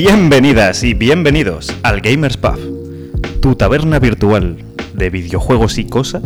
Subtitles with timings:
[0.00, 2.58] Bienvenidas y bienvenidos al Gamers Pub,
[3.40, 4.58] tu taberna virtual
[4.92, 6.22] de videojuegos y cosas,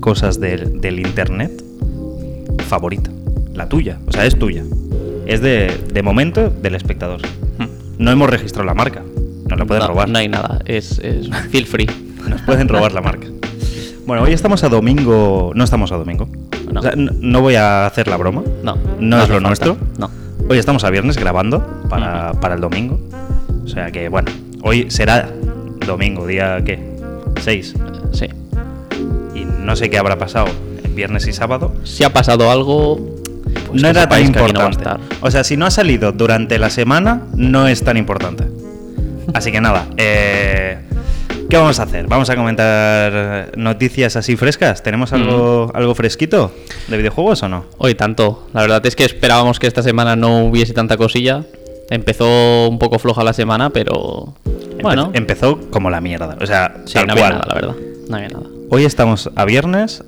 [0.00, 1.62] cosas del, del internet,
[2.68, 3.10] favorita.
[3.52, 4.64] La tuya, o sea, es tuya.
[5.26, 7.20] Es de, de momento del espectador.
[7.98, 9.02] No hemos registrado la marca,
[9.46, 10.08] nos la pueden no, robar.
[10.08, 11.90] No hay nada, es, es feel free.
[12.26, 13.26] Nos pueden robar la marca.
[14.06, 15.52] Bueno, hoy estamos a domingo.
[15.54, 16.30] No estamos a domingo.
[16.72, 16.80] No.
[16.80, 18.42] O sea, n- no voy a hacer la broma.
[18.64, 19.48] No, No es lo falta.
[19.48, 19.76] nuestro.
[19.98, 20.10] No.
[20.52, 23.00] Hoy estamos a viernes grabando para, para el domingo.
[23.64, 25.26] O sea que, bueno, hoy será
[25.86, 26.78] domingo, día qué?
[27.40, 27.74] 6.
[28.12, 28.26] Sí.
[29.34, 30.48] Y no sé qué habrá pasado
[30.84, 31.72] el viernes y sábado.
[31.84, 33.00] Si ha pasado algo.
[33.66, 34.84] pues no era tan no importante.
[35.22, 38.44] o sea, si no ha salido durante la semana, no es tan importante.
[39.32, 40.80] Así que nada, eh,
[41.52, 42.06] ¿qué vamos a hacer?
[42.06, 44.82] Vamos a comentar noticias así frescas.
[44.82, 46.50] ¿Tenemos algo, algo fresquito
[46.88, 47.66] de videojuegos o no?
[47.76, 48.48] Hoy tanto.
[48.54, 51.44] La verdad es que esperábamos que esta semana no hubiese tanta cosilla.
[51.90, 54.34] Empezó un poco floja la semana, pero.
[54.46, 55.10] Empe- Bueno.
[55.12, 56.38] empezó como la mierda.
[56.40, 57.32] O sea, sí, tal no había cual.
[57.34, 57.74] nada, la verdad.
[58.08, 58.46] No había nada.
[58.70, 60.02] Hoy estamos a viernes.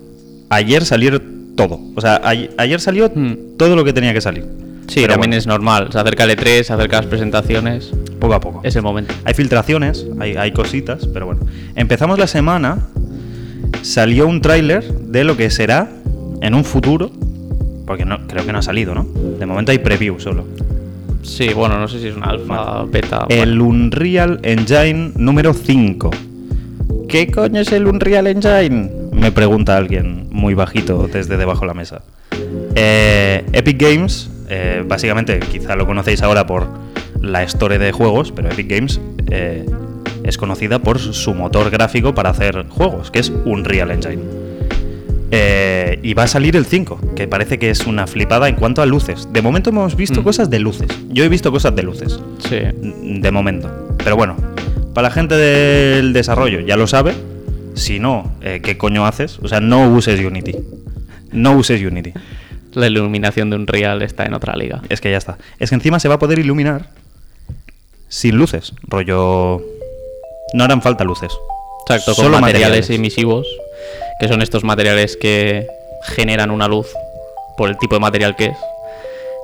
[0.49, 1.21] Ayer salió
[1.57, 1.79] todo.
[1.95, 3.57] O sea, ay- ayer salió Hmm.
[3.59, 4.47] todo lo que tenía que salir.
[4.87, 5.89] Sí, Pero también bueno, es normal.
[5.91, 7.91] Se acerca el E3, se acerca las presentaciones.
[8.21, 8.61] poco a poco.
[8.63, 9.15] Es el momento.
[9.25, 11.41] Hay filtraciones, hay, hay cositas, pero bueno.
[11.75, 12.79] Empezamos la semana.
[13.83, 15.91] Salió un tráiler de lo que será
[16.41, 17.11] en un futuro.
[17.87, 19.05] Porque no, creo que no ha salido, ¿no?
[19.39, 20.47] De momento hay preview solo.
[21.23, 23.27] Sí, bueno, no sé si es una alfa, beta.
[23.29, 26.11] El Unreal Engine número 5.
[27.09, 28.91] ¿Qué coño es el Unreal Engine?
[29.13, 32.03] Me pregunta alguien muy bajito desde debajo de la mesa.
[32.75, 36.67] Eh, Epic Games, eh, básicamente, quizá lo conocéis ahora por
[37.21, 39.65] la historia de juegos, pero Epic Games eh,
[40.23, 44.23] es conocida por su motor gráfico para hacer juegos, que es Unreal Engine.
[45.31, 48.83] Eh, y va a salir el 5, que parece que es una flipada en cuanto
[48.83, 49.29] a luces.
[49.33, 50.25] De momento hemos visto Mm.
[50.25, 50.87] cosas de luces.
[51.09, 52.59] Yo he visto cosas de luces Sí.
[53.21, 53.97] de momento.
[54.05, 54.37] Pero bueno,
[54.93, 57.15] para la gente del desarrollo ya lo sabe.
[57.75, 59.41] Si no, eh, ¿qué coño haces?
[59.43, 60.55] O sea, no uses Unity.
[61.33, 62.13] No uses Unity.
[62.75, 64.83] La iluminación de un real está en otra liga.
[64.89, 65.39] Es que ya está.
[65.59, 66.89] Es que encima se va a poder iluminar
[68.09, 68.73] sin luces.
[68.83, 69.63] Rollo...
[70.53, 71.33] No harán falta luces.
[71.89, 72.91] Exacto, con Solo materiales, materiales.
[72.91, 73.47] emisivos,
[74.21, 75.67] que son estos materiales que
[76.05, 76.87] generan una luz
[77.57, 78.57] por el tipo de material que es.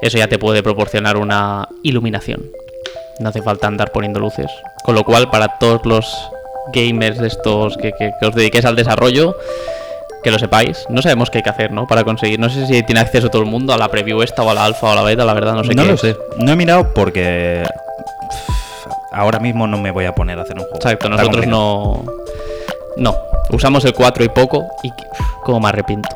[0.03, 2.47] Eso ya te puede proporcionar una iluminación.
[3.19, 4.47] No hace falta andar poniendo luces.
[4.85, 6.07] Con lo cual, para todos los
[6.73, 9.37] gamers de estos que, que- que os dediquéis al desarrollo,
[10.23, 10.85] que lo sepáis.
[10.89, 11.87] No sabemos qué hay que hacer, ¿no?
[11.87, 12.39] Para conseguir.
[12.39, 14.65] No sé si tiene acceso todo el mundo a la preview esta o a la
[14.65, 16.01] alfa o a la beta, la verdad, no sé no qué lo es.
[16.01, 16.17] sé.
[16.39, 17.65] No he mirado porque...
[19.13, 20.77] Ahora mismo no me voy a poner a hacer un juego.
[20.77, 22.05] Exacto, Está nosotros complicado.
[22.97, 23.13] no.
[23.13, 23.17] No.
[23.51, 26.09] Usamos el 4 y poco y uf, cómo me arrepiento.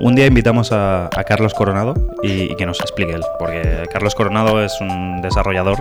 [0.00, 4.14] Un día invitamos a, a Carlos Coronado y, y que nos explique él, porque Carlos
[4.14, 5.78] Coronado es un desarrollador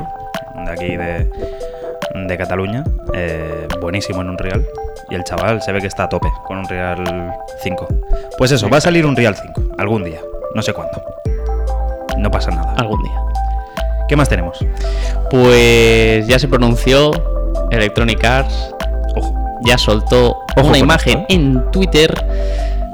[0.65, 1.27] de aquí de,
[2.27, 4.65] de Cataluña, eh, buenísimo en Unreal,
[5.09, 7.33] y el chaval se ve que está a tope con Unreal
[7.63, 7.87] 5.
[8.37, 10.19] Pues eso, va a salir Unreal 5, algún día,
[10.55, 11.01] no sé cuándo.
[12.17, 12.73] No pasa nada.
[12.77, 13.19] Algún día.
[14.07, 14.57] ¿Qué más tenemos?
[15.29, 17.11] Pues ya se pronunció
[17.71, 18.73] Electronic Arts,
[19.15, 19.33] Ojo.
[19.65, 21.35] ya soltó Ojo una imagen esto, ¿eh?
[21.35, 22.25] en Twitter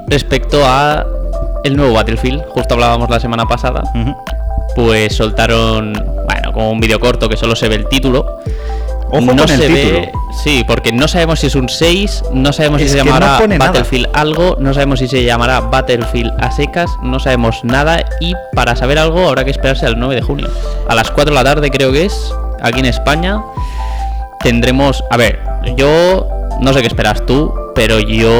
[0.08, 1.04] respecto a
[1.64, 2.44] el nuevo Battlefield.
[2.50, 3.82] Justo hablábamos la semana pasada.
[4.74, 5.92] Pues soltaron,
[6.26, 8.35] bueno, como un vídeo corto que solo se ve el título.
[9.08, 10.00] Ojo no con el se título.
[10.00, 10.12] ve,
[10.42, 13.46] sí, porque no sabemos si es un 6, no sabemos Es si se no llamará
[13.46, 13.58] nada.
[13.58, 18.74] Battlefield algo, no sabemos si se llamará Battlefield a secas, no sabemos nada y para
[18.76, 20.48] saber algo habrá que esperarse al 9 de junio.
[20.88, 23.40] A las 4 de la tarde creo que es, aquí en España,
[24.42, 25.40] tendremos, a ver,
[25.76, 26.26] yo
[26.60, 28.30] no sé qué esperas tú, pero yo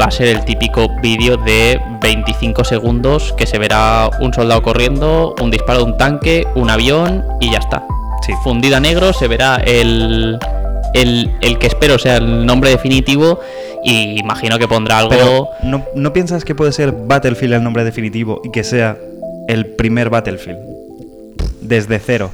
[0.00, 5.34] va a ser el típico vídeo de 25 segundos que se verá un soldado corriendo,
[5.40, 7.82] un disparo de un tanque, un avión y ya está.
[8.42, 10.38] Fundida negro se verá el,
[10.94, 13.40] el, el que espero sea el nombre definitivo
[13.84, 15.50] y imagino que pondrá algo...
[15.62, 18.98] ¿no, ¿no piensas que puede ser Battlefield el nombre definitivo y que sea
[19.48, 20.58] el primer Battlefield?
[21.60, 22.32] Desde cero.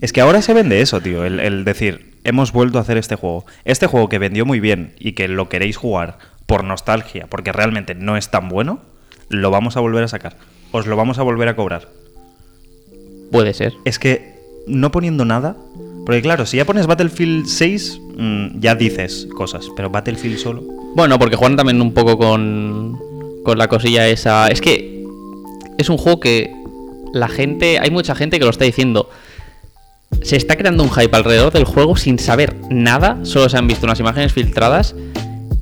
[0.00, 1.24] Es que ahora se vende eso, tío.
[1.24, 3.46] El decir, hemos vuelto a hacer este juego.
[3.64, 7.94] Este juego que vendió muy bien y que lo queréis jugar por nostalgia, porque realmente
[7.94, 8.80] no es tan bueno,
[9.28, 10.36] lo vamos a volver a sacar.
[10.72, 11.88] Os lo vamos a volver a cobrar.
[13.30, 13.74] Puede ser.
[13.84, 14.34] Es que
[14.66, 15.56] no poniendo nada.
[16.04, 19.66] Porque claro, si ya pones Battlefield 6, mm, ya dices cosas.
[19.74, 20.62] Pero Battlefield solo.
[20.94, 22.98] Bueno, porque juegan también un poco con,
[23.42, 24.48] con la cosilla esa.
[24.48, 25.04] Es que
[25.78, 26.52] es un juego que
[27.12, 29.10] la gente, hay mucha gente que lo está diciendo.
[30.22, 33.86] Se está creando un hype alrededor del juego sin saber nada, solo se han visto
[33.86, 34.94] unas imágenes filtradas.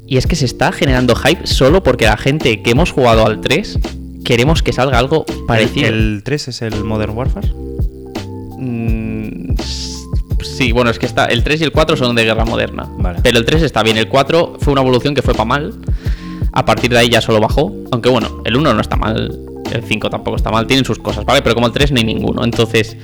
[0.06, 3.40] Y es que se está generando hype solo porque la gente que hemos jugado al
[3.40, 3.78] 3
[4.24, 5.88] queremos que salga algo parecido.
[5.88, 7.48] ¿El, el 3 es el Modern Warfare?
[8.58, 9.54] Mm,
[10.42, 11.26] sí, bueno, es que está.
[11.26, 12.88] El 3 y el 4 son de guerra moderna.
[12.98, 13.20] Vale.
[13.22, 13.96] Pero el 3 está bien.
[13.96, 15.74] El 4 fue una evolución que fue para mal.
[16.52, 17.72] A partir de ahí ya solo bajó.
[17.92, 19.38] Aunque bueno, el 1 no está mal.
[19.72, 20.66] El 5 tampoco está mal.
[20.66, 21.42] Tienen sus cosas, ¿vale?
[21.42, 22.44] Pero como el 3 no hay ninguno.
[22.44, 22.96] Entonces.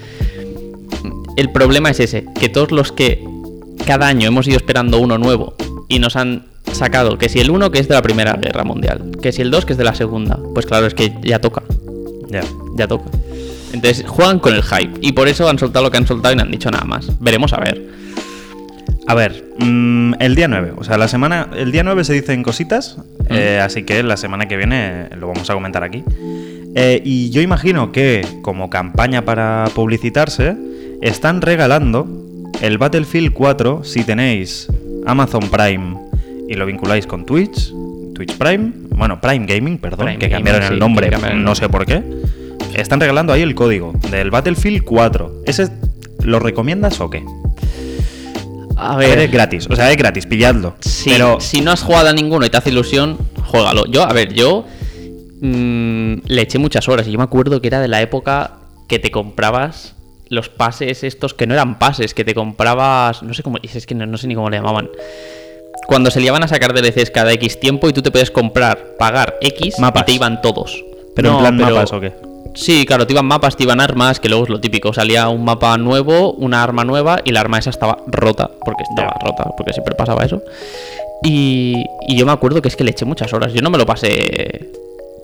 [1.36, 3.24] El problema es ese, que todos los que
[3.86, 5.54] cada año hemos ido esperando uno nuevo
[5.88, 9.12] y nos han sacado que si el 1 que es de la Primera Guerra Mundial,
[9.22, 11.62] que si el 2 que es de la Segunda, pues claro, es que ya toca,
[12.30, 12.42] Ya.
[12.76, 13.10] ya toca.
[13.72, 16.36] Entonces juegan con el hype y por eso han soltado lo que han soltado y
[16.36, 17.10] no han dicho nada más.
[17.20, 17.80] Veremos a ver.
[19.06, 22.42] A ver, mm, el día 9, o sea, la semana, el día 9 se dicen
[22.42, 22.96] cositas,
[23.28, 26.04] eh, así que la semana que viene lo vamos a comentar aquí.
[26.76, 30.56] Eh, y yo imagino que como campaña para publicitarse,
[31.02, 32.06] están regalando
[32.60, 34.68] el Battlefield 4 si tenéis
[35.06, 35.96] Amazon Prime
[36.50, 37.72] y lo vinculáis con Twitch,
[38.12, 41.54] Twitch Prime, bueno, Prime Gaming, perdón, Prime que Gaming, cambiaron sí, el nombre, cambiaron no
[41.54, 42.02] sé por qué.
[42.74, 45.42] Están regalando ahí el código del Battlefield 4.
[45.46, 45.70] ¿Ese
[46.24, 47.24] lo recomiendas o qué?
[48.76, 50.74] A A ver, es gratis, o sea, es gratis, pilladlo.
[50.80, 53.16] Si, pero si no has jugado a ninguno y te hace ilusión,
[53.46, 53.86] juégalo.
[53.86, 54.66] Yo, a ver, yo
[55.40, 58.58] mm, le eché muchas horas y yo me acuerdo que era de la época
[58.88, 59.94] que te comprabas
[60.28, 63.94] los pases estos que no eran pases, que te comprabas, no sé cómo, es que
[63.94, 64.88] no, no sé ni cómo le llamaban.
[65.90, 68.94] Cuando se le iban a sacar DLCs cada X tiempo y tú te podías comprar,
[68.96, 70.02] pagar X Mapas.
[70.02, 70.84] y te iban todos.
[71.16, 72.12] pero No, en plan pero- mapas o qué?
[72.54, 74.92] Sí, claro, te iban mapas, te iban armas, que luego es lo típico.
[74.92, 79.16] Salía un mapa nuevo, una arma nueva y la arma esa estaba rota, porque estaba
[79.24, 80.42] rota, porque siempre pasaba eso.
[81.24, 83.52] Y, y yo me acuerdo que es que le eché muchas horas.
[83.52, 84.70] Yo no me lo pasé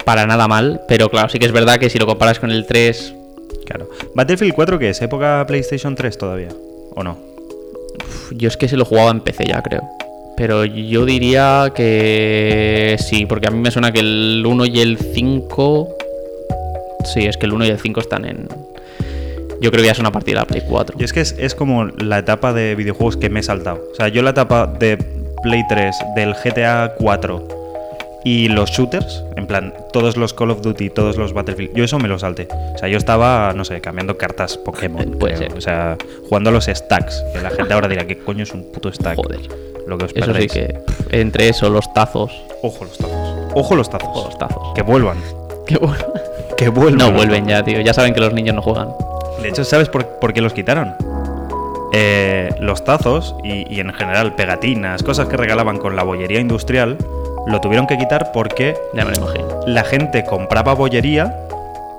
[0.05, 2.67] para nada mal, pero claro, sí que es verdad que si lo comparas con el
[2.67, 3.15] 3,
[3.65, 3.89] Claro.
[4.15, 5.01] Battlefield 4 qué es?
[5.03, 6.49] ¿Época PlayStation 3 todavía?
[6.95, 7.17] ¿O no?
[7.99, 9.83] uf, yo es que se lo jugaba en PC ya, creo.
[10.37, 14.99] Pero yo diría que sí, porque a mí me suena que el 1 y el
[14.99, 15.97] 5...
[17.15, 18.49] Sí, es que el 1 y el 5 están en...
[19.61, 20.97] Yo creo que ya es una partida de la Play 4.
[20.99, 23.83] Y es que es, es como la etapa de videojuegos que me he saltado.
[23.91, 24.99] O sea, yo la etapa de
[25.43, 27.49] Play 3, del GTA 4
[28.27, 32.01] y los shooters, en plan, todos los Call of Duty, todos los Battlefield, yo eso
[32.01, 32.49] me lo salté.
[32.75, 35.13] O sea, yo estaba, no sé, cambiando cartas Pokémon.
[35.21, 35.51] Puede creo.
[35.51, 35.59] ser.
[35.59, 35.97] O sea,
[36.29, 37.23] jugando a los stacks.
[37.33, 39.15] Que la gente ahora dirá, ¿qué coño es un puto stack?
[39.15, 39.41] Joder.
[39.87, 42.33] Lo que os Eso sí que pff, entre eso, los tazos.
[42.63, 43.51] Ojo los tazos.
[43.55, 44.09] Ojo los tazos.
[44.11, 44.73] Ojo, los tazos.
[44.75, 45.19] Que vuelvan.
[45.67, 46.05] Qué bueno.
[46.57, 46.99] Que vuelvan.
[47.11, 47.81] No vuelven ya, tío.
[47.81, 48.89] Ya saben que los niños no juegan.
[49.43, 50.95] De hecho, ¿sabes por, por qué los quitaron?
[51.93, 56.99] Eh, los tazos y, y en general pegatinas, cosas que regalaban con la bollería industrial,
[57.47, 59.61] lo tuvieron que quitar porque Ya me lo imagino.
[59.67, 61.35] la gente compraba bollería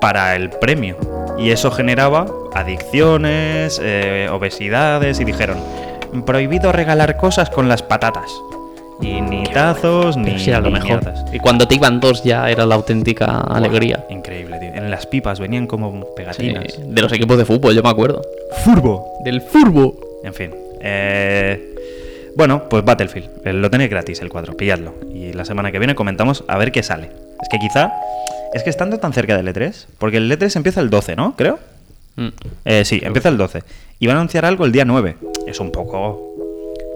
[0.00, 0.96] para el premio.
[1.38, 5.58] Y eso generaba adicciones, eh, obesidades y dijeron,
[6.26, 8.30] prohibido regalar cosas con las patatas.
[9.00, 10.88] Y ni tazos, ni, sí lo ni mejor.
[11.04, 11.24] mierdas.
[11.32, 14.04] Y cuando te iban dos ya era la auténtica alegría.
[14.10, 14.74] Increíble, tío.
[14.74, 16.64] En las pipas venían como Sí, pegatinas.
[16.84, 18.22] de los equipos de fútbol, yo me acuerdo.
[18.64, 19.18] Furbo.
[19.24, 19.94] Del furbo.
[20.24, 20.50] En fin.
[20.80, 21.74] eh,
[22.36, 23.28] bueno, pues Battlefield.
[23.46, 24.94] eh, Lo tenéis gratis el 4, pilladlo.
[25.14, 27.10] Y la semana que viene comentamos a ver qué sale.
[27.40, 27.92] Es que quizá.
[28.52, 29.86] Es que estando tan cerca del E3.
[29.98, 31.34] Porque el E3 empieza el 12, ¿no?
[31.36, 31.58] Creo.
[32.18, 32.28] Mm.
[32.64, 33.62] Eh, sí, empieza el 12.
[34.00, 35.16] Y van a anunciar algo el día 9.
[35.46, 36.24] Es un poco.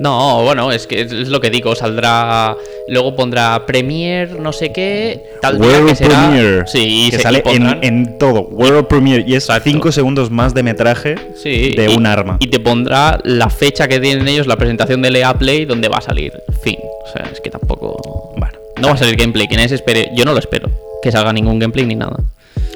[0.01, 2.57] No, bueno, es que es, lo que digo, saldrá.
[2.89, 5.23] Luego pondrá Premiere, no sé qué.
[5.41, 6.29] Tal día World que será.
[6.29, 6.67] Premiere.
[6.67, 8.43] Sí, que se- sale en, en todo.
[8.43, 9.25] World Premiere.
[9.27, 9.71] Y es Exacto.
[9.71, 12.37] 5 segundos más de metraje Sí, de y- un arma.
[12.41, 15.99] Y te pondrá la fecha que tienen ellos, la presentación del EA Play, donde va
[15.99, 16.33] a salir.
[16.63, 16.79] Fin.
[17.07, 18.33] O sea, es que tampoco.
[18.37, 18.59] Bueno.
[18.81, 19.47] No va a salir gameplay.
[19.47, 20.11] Quien es espere.
[20.17, 20.69] Yo no lo espero.
[21.03, 22.17] Que salga ningún gameplay ni nada.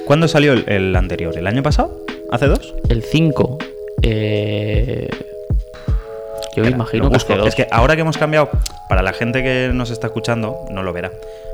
[0.05, 1.37] ¿Cuándo salió el, el anterior?
[1.37, 2.06] ¿El año pasado?
[2.31, 2.75] ¿Hace dos?
[2.89, 3.59] El 5.
[4.03, 5.09] Eh...
[6.57, 7.49] Yo Espera, imagino que hace dos.
[7.49, 8.51] Es que ahora que hemos cambiado,
[8.89, 11.13] para la gente que nos está escuchando, no lo verá.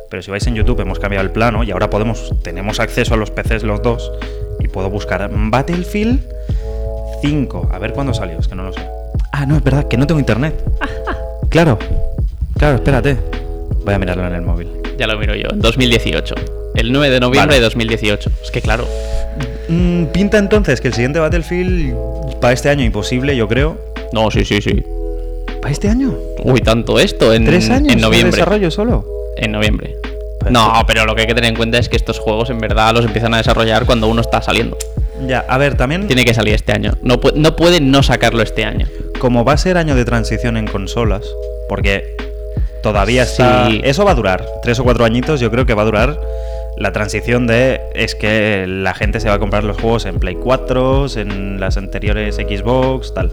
[0.09, 3.17] Pero si vais en YouTube, hemos cambiado el plano y ahora podemos, tenemos acceso a
[3.17, 4.13] los PCs los dos
[4.61, 6.21] y puedo buscar Battlefield
[7.21, 7.71] 5.
[7.73, 8.87] A ver cuándo salió, es que no lo sé.
[9.33, 10.55] Ah, no, es verdad, que no tengo internet.
[11.49, 11.79] claro,
[12.57, 13.17] claro, espérate.
[13.85, 14.69] Voy a mirarlo en el móvil.
[14.99, 15.49] Ya lo miro yo.
[15.51, 16.62] En 2018.
[16.75, 17.59] El 9 de noviembre Vale.
[17.61, 18.31] de 2018.
[18.43, 18.87] Es que claro.
[19.69, 21.95] Mm, pinta entonces que el siguiente Battlefield
[22.41, 23.79] para este año imposible, yo creo.
[24.13, 24.83] No, sí, sí, sí.
[25.61, 26.15] ¿Para este año?
[26.43, 28.33] Uy, tanto esto en, ¿Tres años en de noviembre.
[28.33, 29.05] desarrollo solo?
[29.37, 29.97] En noviembre.
[30.41, 32.59] Pues No, pero lo que hay que tener en cuenta es que estos juegos en
[32.59, 34.77] verdad los empiezan a desarrollar cuando uno está saliendo.
[35.29, 36.95] Ya, a ver, también Tiene que salir este año.
[37.03, 38.89] No, pu- no pueden no sacarlo este año.
[39.21, 41.23] como va a ser año de transición en consolas,
[41.69, 42.17] porque
[42.83, 43.69] todavía está...
[43.69, 43.81] Sí.
[43.85, 46.19] Eso va a durar, tres o cuatro añitos yo creo que va a durar
[46.83, 47.81] la transición de...
[47.95, 51.77] Es que la gente se va a comprar los juegos en Play 4, en las
[51.77, 53.33] anteriores Xbox, tal.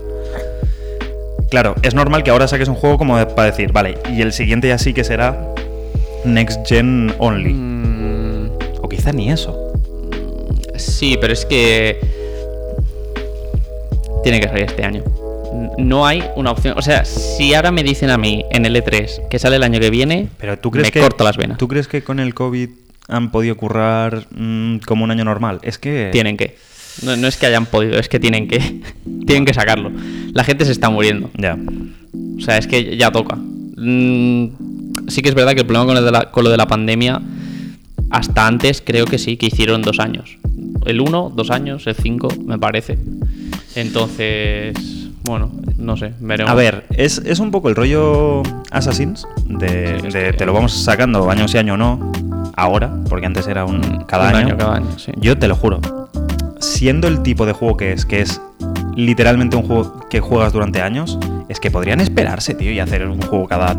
[1.50, 4.34] Claro, es normal que ahora saques un juego como de- para decir, vale, y el
[4.34, 5.36] siguiente ya sí que será
[6.24, 7.54] Next Gen Only.
[7.54, 8.50] Mm,
[8.82, 9.58] O quizá ni eso.
[10.76, 12.00] sí, pero es que.
[14.24, 15.04] tiene que salir este año.
[15.78, 16.78] No hay una opción.
[16.78, 19.80] O sea, si ahora me dicen a mí en el E3 que sale el año
[19.80, 21.58] que viene, Pero tú crees me que corto las venas.
[21.58, 22.70] ¿Tú crees que con el COVID
[23.10, 25.60] han podido currar mm, como un año normal?
[25.64, 26.58] Es que Tienen que.
[27.04, 28.60] No, no es que hayan podido, es que tienen que.
[29.26, 29.92] tienen que sacarlo.
[30.34, 31.30] La gente se está muriendo.
[31.38, 31.58] ya.
[32.38, 33.36] O sea, es que ya toca.
[33.36, 36.58] Mm, sí que es verdad que el problema con lo, de la, con lo de
[36.58, 37.22] la pandemia,
[38.10, 40.38] hasta antes creo que sí, que hicieron dos años.
[40.86, 42.98] El 1, dos años, el 5, me parece.
[43.76, 44.74] Entonces,
[45.24, 46.52] bueno, no sé, veremos.
[46.52, 50.46] A ver, es, es un poco el rollo Assassins de, Sí, es de que- te
[50.46, 52.12] lo vamos sacando año sí año no
[52.56, 54.48] ahora, porque antes era un cada Un año.
[54.48, 55.12] año, cada año, sí.
[55.18, 55.80] Yo te lo juro,
[56.60, 58.42] siendo el tipo de juego que es, que es
[58.96, 63.22] literalmente un juego que juegas durante años, es que podrían esperarse, tío, y hacer un
[63.22, 63.76] juego cada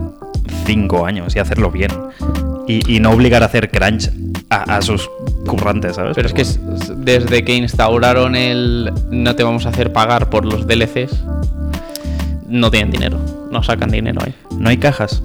[0.67, 1.91] cinco años y hacerlo bien.
[2.67, 4.11] Y, y no obligar a hacer crunch
[4.49, 5.09] a, a sus
[5.47, 6.13] currantes, ¿sabes?
[6.15, 10.31] Pero es que es- es- desde que instauraron el no te vamos a hacer pagar
[10.31, 11.25] por los DLCs,
[12.49, 13.19] no tienen dinero,
[13.51, 14.35] no sacan dinero ahí.
[14.59, 15.23] no hay cajas.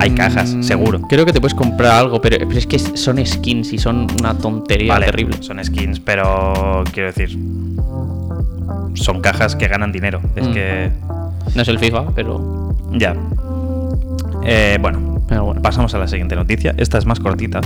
[0.00, 1.00] Hay cajas, Mm, seguro.
[1.02, 4.36] Creo que te puedes comprar algo, pero, pero es que son skins y son una
[4.36, 5.36] tontería Vale, terrible.
[5.40, 7.38] son skins, pero quiero decir,
[8.94, 10.20] son cajas que ganan dinero.
[10.36, 10.52] Es Mm.
[10.52, 10.90] que
[11.54, 13.14] No es el FIFA, pero, ya.
[14.42, 15.62] Eh, bueno, pero bueno.
[15.62, 16.74] pasamos a la siguiente noticia.
[16.78, 17.60] Esta es más cortita.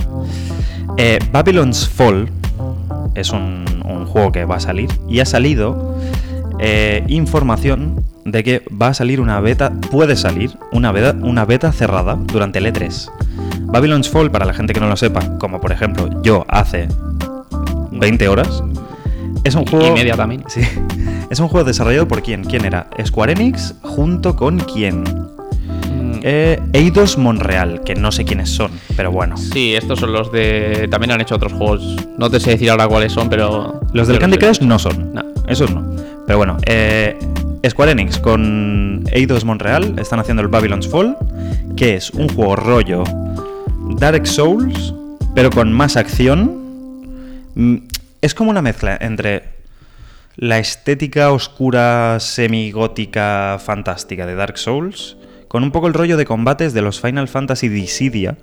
[0.97, 2.29] Eh, Babylon's Fall
[3.15, 5.95] es un, un juego que va a salir y ha salido
[6.59, 11.71] eh, información de que va a salir una beta, puede salir una beta, una beta
[11.71, 13.09] cerrada durante el E3.
[13.71, 16.87] Babylon's Fall, para la gente que no lo sepa, como por ejemplo yo hace
[17.91, 18.63] 20 horas,
[19.43, 19.87] es un juego...
[19.87, 20.43] y media también.
[20.49, 20.61] Sí.
[21.29, 22.43] Es un juego desarrollado por quién?
[22.43, 22.87] ¿Quién era?
[23.05, 25.01] Square Enix junto con quién?
[25.03, 29.37] Mm, Eh, Eidos Monreal, que no sé quiénes son, pero bueno.
[29.37, 30.87] Sí, estos son los de.
[30.89, 31.95] También han hecho otros juegos.
[32.17, 33.79] No te sé decir ahora cuáles son, pero.
[33.93, 34.37] Los del Candy.
[34.37, 35.13] Crush no son.
[35.13, 35.21] No.
[35.47, 35.85] Esos no.
[36.29, 37.17] Pero bueno, eh,
[37.67, 41.17] Square Enix con Eidos Monreal están haciendo el Babylon's Fall,
[41.75, 43.03] que es un juego rollo
[43.97, 44.93] Dark Souls,
[45.33, 47.47] pero con más acción.
[47.55, 47.77] Mm,
[48.21, 49.41] Es como una mezcla entre
[50.35, 55.17] la estética oscura, semigótica, fantástica de Dark Souls,
[55.47, 58.37] con un poco el rollo de combates de los Final Fantasy Dissidia,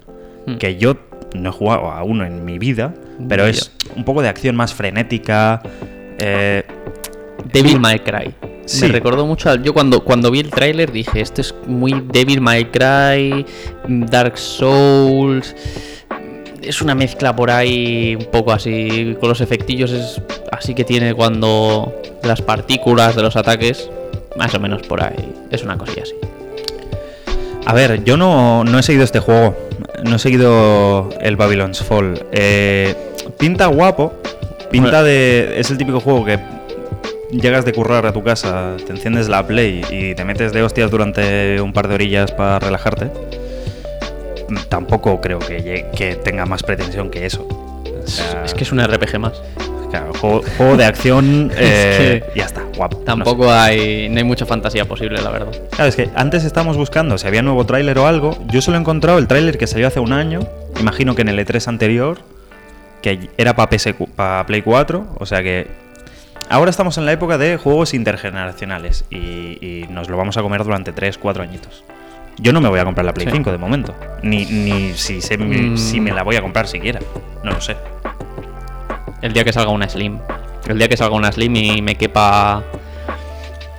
[0.44, 0.56] Hmm.
[0.56, 0.96] que yo
[1.36, 2.94] no he jugado a uno en mi vida,
[3.28, 5.62] pero es un poco de acción más frenética.
[6.18, 6.64] eh,
[7.52, 8.34] Devil May Cry.
[8.66, 8.86] Sí.
[8.86, 9.62] Me recordó mucho al.
[9.62, 13.46] Yo cuando, cuando vi el tráiler dije: Esto es muy Devil May Cry,
[13.88, 15.54] Dark Souls.
[16.62, 19.16] Es una mezcla por ahí un poco así.
[19.20, 23.88] Con los efectillos es así que tiene cuando las partículas de los ataques.
[24.36, 25.32] Más o menos por ahí.
[25.50, 26.14] Es una cosilla así.
[27.64, 29.56] A ver, yo no, no he seguido este juego.
[30.04, 32.26] No he seguido el Babylon's Fall.
[32.32, 32.94] Eh,
[33.38, 34.12] pinta guapo.
[34.70, 35.54] Pinta de.
[35.58, 36.55] Es el típico juego que
[37.30, 40.90] llegas de currar a tu casa, te enciendes la Play y te metes de hostias
[40.90, 43.10] durante un par de orillas para relajarte.
[44.68, 47.46] Tampoco creo que, que tenga más pretensión que eso.
[47.48, 49.42] O sea, Es que es un RPG más.
[49.90, 51.50] claro, juego, juego de acción.
[51.56, 52.96] eh, que Ya está, guapo.
[52.96, 53.06] no sé.
[53.06, 54.08] Tampoco hay.
[54.08, 55.48] No hay mucha fantasía posible, la verdad.
[55.70, 58.38] Claro, es que antes estábamos buscando si había nuevo tráiler o algo.
[58.46, 60.40] Yo solo he encontrado el tráiler que salió hace un año.
[60.80, 62.18] Imagino que en el E3 anterior,
[63.02, 63.68] que era para
[64.14, 65.16] para Play 4.
[65.18, 65.66] O sea que
[66.50, 70.62] ahora estamos en la época de juegos intergeneracionales y, y nos lo vamos a comer
[70.64, 71.84] durante 3, 4 añitos.
[72.38, 73.32] Yo no me voy a comprar la Play Sí.
[73.32, 73.94] 5 de momento.
[74.22, 75.76] Ni, ni si, sé- Mm.
[75.78, 77.00] si me la voy a comprar siquiera.
[77.42, 77.76] No lo sé.
[79.22, 80.18] El día que salga una Slim.
[80.68, 82.62] El día que salga una Slim y me quepa.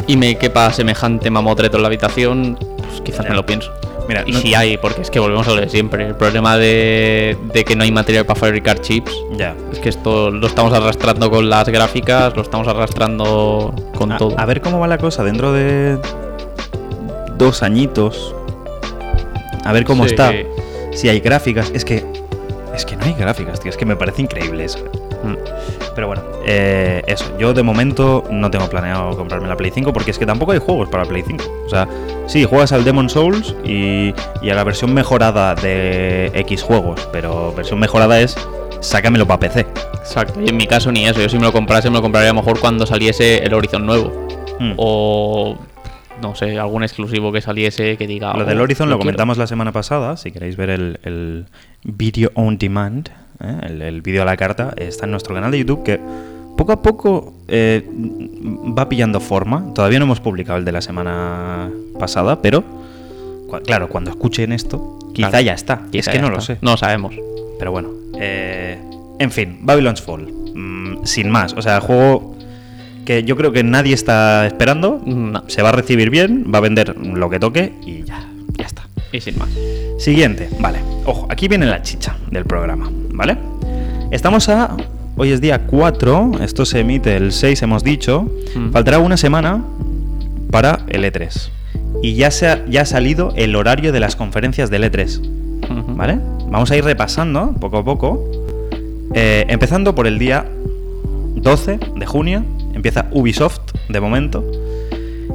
[0.07, 3.29] Y me quepa semejante mamotreto en la habitación, pues quizás Ya.
[3.29, 3.71] me lo pienso.
[4.07, 6.07] Mira, y no- si hay, porque es que volvemos a lo de siempre.
[6.07, 9.11] El problema de, de que no hay material para fabricar chips.
[9.35, 9.55] Ya.
[9.71, 14.33] Es que esto lo estamos arrastrando con las gráficas, lo estamos arrastrando con a, todo.
[14.39, 15.97] a ver cómo va la cosa dentro de
[17.37, 18.33] dos añitos.
[19.65, 20.11] A ver cómo Sí.
[20.11, 20.31] está.
[20.93, 21.69] Si hay gráficas.
[21.73, 22.05] Es que.
[22.73, 23.69] Es que no hay gráficas, tío.
[23.71, 24.79] Es que me parece increíble eso.
[25.23, 25.35] Mm.
[25.95, 27.25] Pero bueno, eh, eso.
[27.39, 30.59] Yo de momento no tengo planeado comprarme la Play 5 porque es que tampoco hay
[30.59, 31.43] juegos para Play 5.
[31.65, 31.87] O sea,
[32.27, 37.07] sí, juegas al Demon Souls y, y a la versión mejorada de X juegos.
[37.11, 38.35] Pero versión mejorada es.
[38.79, 39.61] Sácamelo para PC.
[39.95, 40.39] Exacto.
[40.39, 41.19] Y en mi caso ni eso.
[41.19, 43.85] Yo si me lo comprase, me lo compraría a lo mejor cuando saliese el Horizon
[43.85, 44.27] nuevo.
[44.59, 44.73] Mm.
[44.77, 45.57] O.
[46.21, 48.33] No sé, algún exclusivo que saliese que diga.
[48.33, 49.05] Lo "Oh, del Horizon lo quiero".
[49.05, 50.15] comentamos la semana pasada.
[50.17, 51.45] Si queréis ver el, el
[51.83, 53.09] video on demand,
[53.41, 53.57] ¿eh?
[53.63, 55.99] el, el vídeo a la carta, está en nuestro canal de YouTube que
[56.57, 57.87] poco a poco eh,
[58.77, 59.73] va pillando forma.
[59.73, 62.63] Todavía no hemos publicado el de la semana pasada, pero
[63.65, 65.81] claro, cuando escuchen esto, quizá Claro, ya está.
[65.91, 66.57] quizá es que no lo sé.
[66.61, 67.13] No lo sabemos.
[67.59, 67.89] Pero bueno.
[68.19, 68.79] eh,
[69.19, 70.27] en fin, Babylon's Fall.
[70.55, 71.53] Mm, sin más.
[71.53, 72.35] O sea, juego
[73.05, 75.01] que yo creo que nadie está esperando.
[75.05, 75.43] No.
[75.47, 78.27] Se va a recibir bien, va a vender lo que toque y ya,
[78.57, 78.87] ya está.
[79.11, 79.49] Y sin más.
[79.97, 80.79] Siguiente, vale.
[81.05, 83.37] Ojo, aquí viene la chicha del programa, ¿vale?
[84.11, 84.77] Estamos a.
[85.19, 88.29] Hoy es día 4, esto se emite el 6, hemos dicho.
[88.55, 88.69] Mm.
[88.69, 89.63] Faltará una semana
[90.51, 91.49] para el E3.
[92.03, 95.95] Y ya, se ha, ya ha salido el horario de las conferencias del E3, Ujú.
[95.95, 96.19] ¿vale?
[96.49, 98.29] Vamos a ir repasando poco a poco.
[99.15, 100.45] Eh, empezando por el día
[101.35, 102.43] 12 de junio,
[102.75, 104.45] empieza Ubisoft de momento.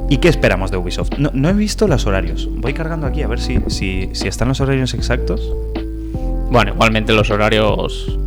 [0.09, 1.19] ¿Y qué esperamos de Ubisoft?
[1.19, 2.49] No, no he visto los horarios.
[2.53, 5.53] Voy cargando aquí a ver si, si, si están los horarios exactos.
[6.53, 8.19] Bueno, igualmente los horarios.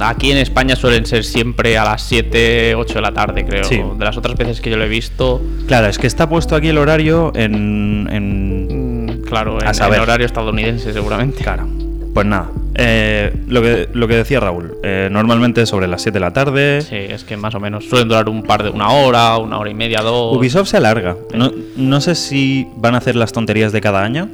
[0.00, 3.64] Aquí en España suelen ser siempre a las 7, 8 de la tarde, creo.
[3.64, 3.80] Sí.
[3.98, 6.68] De las otras veces que yo lo he visto, Claro, es que está puesto aquí
[6.68, 8.06] el horario en.
[8.10, 9.96] en- mm, claro, en, A saber.
[9.98, 11.42] en horario estadounidense seguramente.
[11.42, 11.66] Claro.
[12.12, 12.50] Pues nada.
[12.78, 14.74] eh, lo, que, lo que decía Raúl.
[14.82, 16.82] eh, normalmente sobre las 7 de la tarde.
[16.82, 19.70] Sí, es que más o menos suelen durar un par de una hora, una hora
[19.70, 20.36] y media, dos.
[20.36, 21.16] Ubisoft se alarga.
[21.34, 24.28] No, no sé si van a hacer las tonterías de cada año,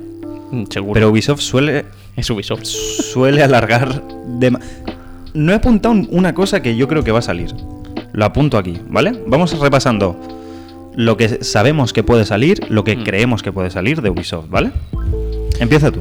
[0.50, 0.94] Mm, Seguro.
[0.94, 1.84] pero Ubisoft suele,
[2.16, 2.64] es Ubisoft.
[2.64, 4.02] suele alargar.
[4.38, 4.60] dema-
[5.34, 7.54] No he apuntado un- una cosa que yo creo que va a salir.
[8.12, 9.12] Lo apunto aquí, ¿vale?
[9.26, 10.20] Vamos repasando
[10.94, 13.04] lo que sabemos que puede salir, lo que Mm.
[13.04, 14.70] creemos que puede salir de Ubisoft, ¿vale?
[15.58, 16.00] Empieza tú.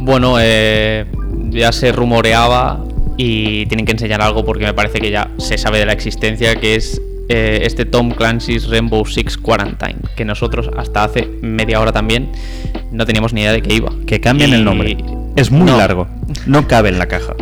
[0.00, 1.04] Bueno, eh,
[1.50, 2.84] ya se rumoreaba
[3.16, 6.56] y tienen que enseñar algo porque me parece que ya se sabe de la existencia,
[6.56, 11.92] que es eh, este Tom Clancy's Rainbow Six Quarantine, que nosotros hasta hace media hora
[11.92, 12.30] también
[12.90, 13.90] no teníamos ni idea de qué iba.
[14.06, 14.96] Que cambien Y- el nombre.
[15.36, 15.78] Es muy No.
[15.78, 16.06] largo.
[16.46, 17.34] No cabe en la caja.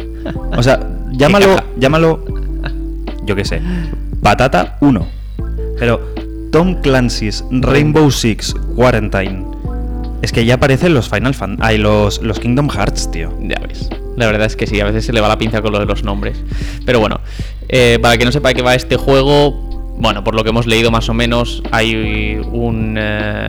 [0.57, 0.79] O sea,
[1.13, 2.25] llámalo, llámalo,
[3.25, 3.61] yo qué sé,
[4.23, 5.07] Patata 1.
[5.79, 6.01] Pero
[6.53, 9.45] Tom Clancy's Rainbow Six Quarantine.
[10.23, 13.33] Es que ya aparecen los Final Fan, ay, los, los Kingdom Hearts, tío.
[13.41, 13.89] Ya ves.
[14.17, 15.87] La verdad es que sí, a veces se le va la pinza con lo de
[15.87, 16.37] los nombres.
[16.85, 17.21] Pero bueno,
[17.71, 19.70] eh, para que no sepa de qué va este juego,
[20.01, 22.97] bueno, por lo que hemos leído más o menos, hay un...
[22.99, 23.49] eh,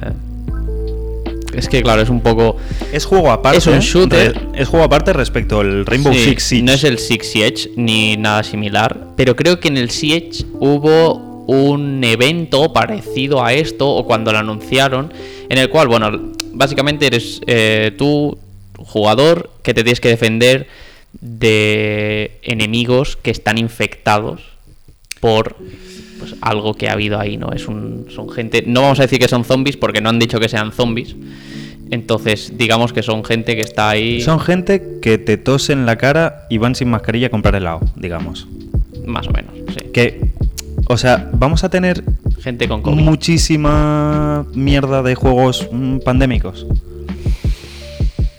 [1.53, 2.57] Es que claro, es un poco...
[2.93, 3.57] Es juego aparte.
[3.57, 4.33] Es un shooter.
[4.35, 6.63] re- es juego aparte respecto al Rainbow Sí, Six Siege.
[6.63, 11.29] No es el Six Siege ni nada similar, pero creo que en el Siege hubo
[11.47, 15.11] un evento parecido a esto, o cuando lo anunciaron,
[15.49, 18.37] en el cual, bueno, básicamente eres eh, tú,
[18.77, 20.67] jugador, que te tienes que defender
[21.19, 24.41] de enemigos que están infectados
[25.19, 25.57] por
[26.21, 27.51] pues, algo que ha habido ahí, ¿no?
[27.51, 30.39] Es un, son gente, no vamos a decir que son zombies porque no han dicho
[30.39, 31.15] que sean zombies.
[31.89, 35.97] Entonces, digamos que son gente que está ahí Son gente que te tosen en la
[35.97, 38.47] cara y van sin mascarilla a comprar helado, digamos.
[39.07, 39.89] más o menos, sí.
[39.91, 40.29] Que,
[40.87, 42.03] o sea, vamos a tener
[42.39, 43.01] Gente con COVID.
[43.01, 46.67] muchísima mierda de juegos mm, pandémicos.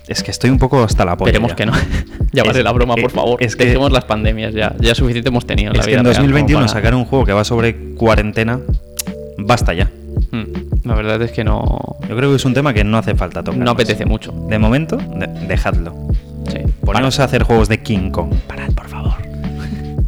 [0.08, 1.30] Es que estoy un poco hasta la polla.
[1.30, 1.72] Esperemos que no.
[2.32, 3.42] ya vale la broma, por favor.
[3.42, 4.74] es que- Dejemos las pandemias ya.
[4.80, 6.94] Ya suficiente hemos tenido en la Es que vida en real como 2021 para- sacar
[6.94, 8.58] un juego que va sobre cuarentena,
[9.38, 9.90] basta ya.
[10.30, 10.42] Hmm,
[10.84, 13.42] La verdad es que no, Yo creo que es un tema que no hace falta
[13.42, 13.60] tocar.
[13.60, 14.32] no apetece mucho.
[14.48, 15.94] De momento, de- dejadlo.
[16.50, 16.58] Sí.
[16.84, 18.34] Poneros a hacer juegos de King Kong.
[18.48, 19.12] Parad, por favor.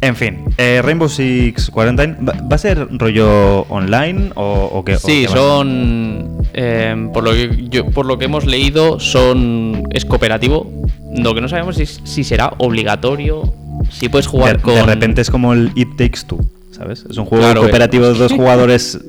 [0.01, 4.95] En fin, eh, Rainbow Six Quarantine, ¿va, a ser rollo online o, o qué?
[4.95, 6.39] o Sí, qué son.
[6.53, 9.83] eh, por, lo que yo, por lo que hemos leído, son.
[9.91, 10.71] Es cooperativo.
[11.17, 13.53] Lo que no sabemos es si será obligatorio.
[13.89, 14.75] Si puedes jugar de, con.
[14.75, 16.39] de repente es como el It Takes Two,
[16.71, 17.05] ¿sabes?
[17.09, 18.99] Es un juego Claro, cooperativo de dos jugadores,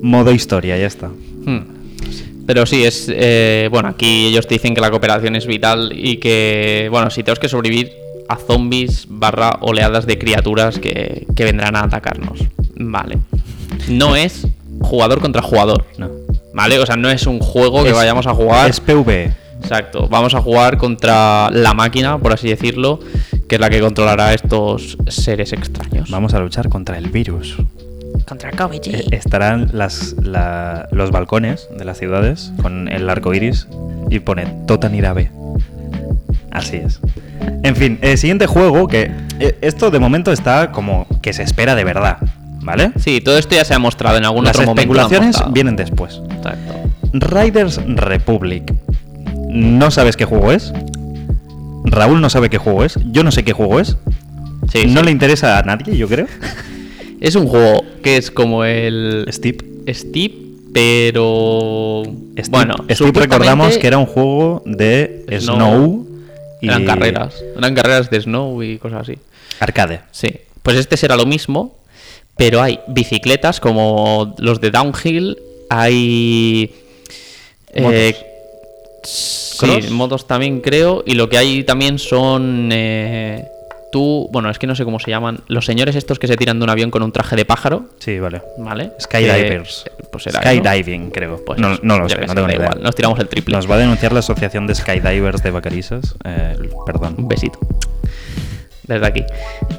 [0.00, 1.08] modo historia, ya está.
[1.08, 1.60] Hmm.
[2.46, 3.06] Pero sí, es.
[3.12, 6.88] eh, bueno, aquí ellos te dicen que la cooperación es vital y que.
[6.90, 7.90] Bueno, si tenemos que sobrevivir
[8.28, 12.38] a zombies barra oleadas de criaturas que, que vendrán a atacarnos.
[12.76, 13.18] Vale.
[13.88, 14.46] No es
[14.80, 15.84] jugador contra jugador.
[15.98, 16.08] No.
[16.54, 16.78] ¿Vale?
[16.78, 18.68] O sea, no es un juego que vayamos a jugar.
[18.70, 19.32] Es PvE.
[19.60, 20.08] Exacto.
[20.08, 22.98] Vamos a jugar contra la máquina, por así decirlo,
[23.48, 26.10] que es la que controlará a estos seres extraños.
[26.10, 27.56] Vamos a luchar contra el virus.
[28.26, 28.80] Contra COVID.
[28.86, 33.66] Eh, estarán las, la- los balcones de las ciudades con el arco iris
[34.10, 35.30] y pone Totanirabe.
[36.52, 37.00] Así es.
[37.62, 39.10] En fin, el siguiente juego que
[39.40, 42.18] eh, esto de momento está como que se espera de verdad,
[42.60, 42.92] ¿vale?
[42.98, 44.92] Sí, todo esto ya se ha mostrado en algún Las otro momento.
[44.92, 46.20] especulaciones vienen después.
[46.30, 46.74] Exacto.
[47.14, 48.72] Riders Republic.
[49.48, 50.72] ¿No sabes qué juego es?
[51.84, 52.98] Raúl no sabe qué juego es.
[53.10, 53.96] Yo no sé qué juego es.
[54.70, 55.06] Sí, no sí.
[55.06, 56.26] le interesa a nadie, yo creo.
[57.20, 59.58] Es un juego que es como el Steve.
[59.88, 60.32] Steep,
[60.72, 62.02] pero
[62.50, 65.56] bueno, supuestamente recordamos que era un juego de Snow.
[65.56, 66.06] Snow,
[66.62, 69.18] y eran carreras, eran carreras de snow y cosas así.
[69.60, 70.00] Arcade.
[70.12, 70.30] Sí,
[70.62, 71.76] pues este será lo mismo,
[72.36, 75.36] pero hay bicicletas como los de downhill,
[75.68, 76.72] hay
[77.74, 78.16] eh,
[79.02, 83.44] sí, motos también creo, y lo que hay también son eh,
[83.92, 86.58] tú, bueno, es que no sé cómo se llaman, los señores estos que se tiran
[86.58, 88.42] de un avión con un traje de pájaro, Sí, vale.
[88.58, 88.92] ¿vale?
[89.00, 89.84] Skydivers.
[89.84, 90.24] Que, pues.
[90.24, 91.44] Skydiving, creo.
[91.44, 92.66] Pues no, no lo sé, no tengo ni idea.
[92.66, 93.54] igual, Nos tiramos el triple.
[93.54, 96.14] Nos va a denunciar la Asociación de Skydivers de Vacarisas.
[96.24, 97.14] Eh, perdón.
[97.18, 97.58] Un besito.
[98.84, 99.24] Desde aquí.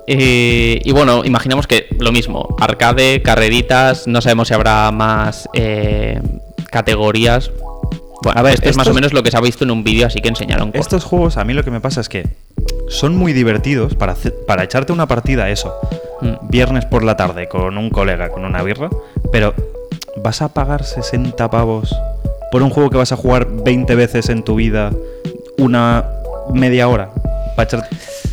[0.07, 2.55] Eh, y bueno, imaginamos que lo mismo.
[2.59, 6.21] Arcade, carreritas, no sabemos si habrá más eh,
[6.69, 7.51] categorías.
[8.23, 9.83] Bueno, A ver, esto es más o menos lo que se ha visto en un
[9.83, 10.85] vídeo, así que enseñaron cosas.
[10.87, 12.25] Estos juegos, a mí lo que me pasa es que
[12.89, 15.73] son muy divertidos para, hacer- para echarte una partida, eso,
[16.21, 16.47] Mm.
[16.49, 18.89] viernes por la tarde con un colega, con una birra,
[19.31, 19.53] pero
[20.23, 21.93] vas a pagar 60 pavos
[22.51, 24.91] por un juego que vas a jugar 20 veces en tu vida,
[25.57, 26.05] una
[26.53, 27.09] media hora.
[27.55, 27.87] para echar-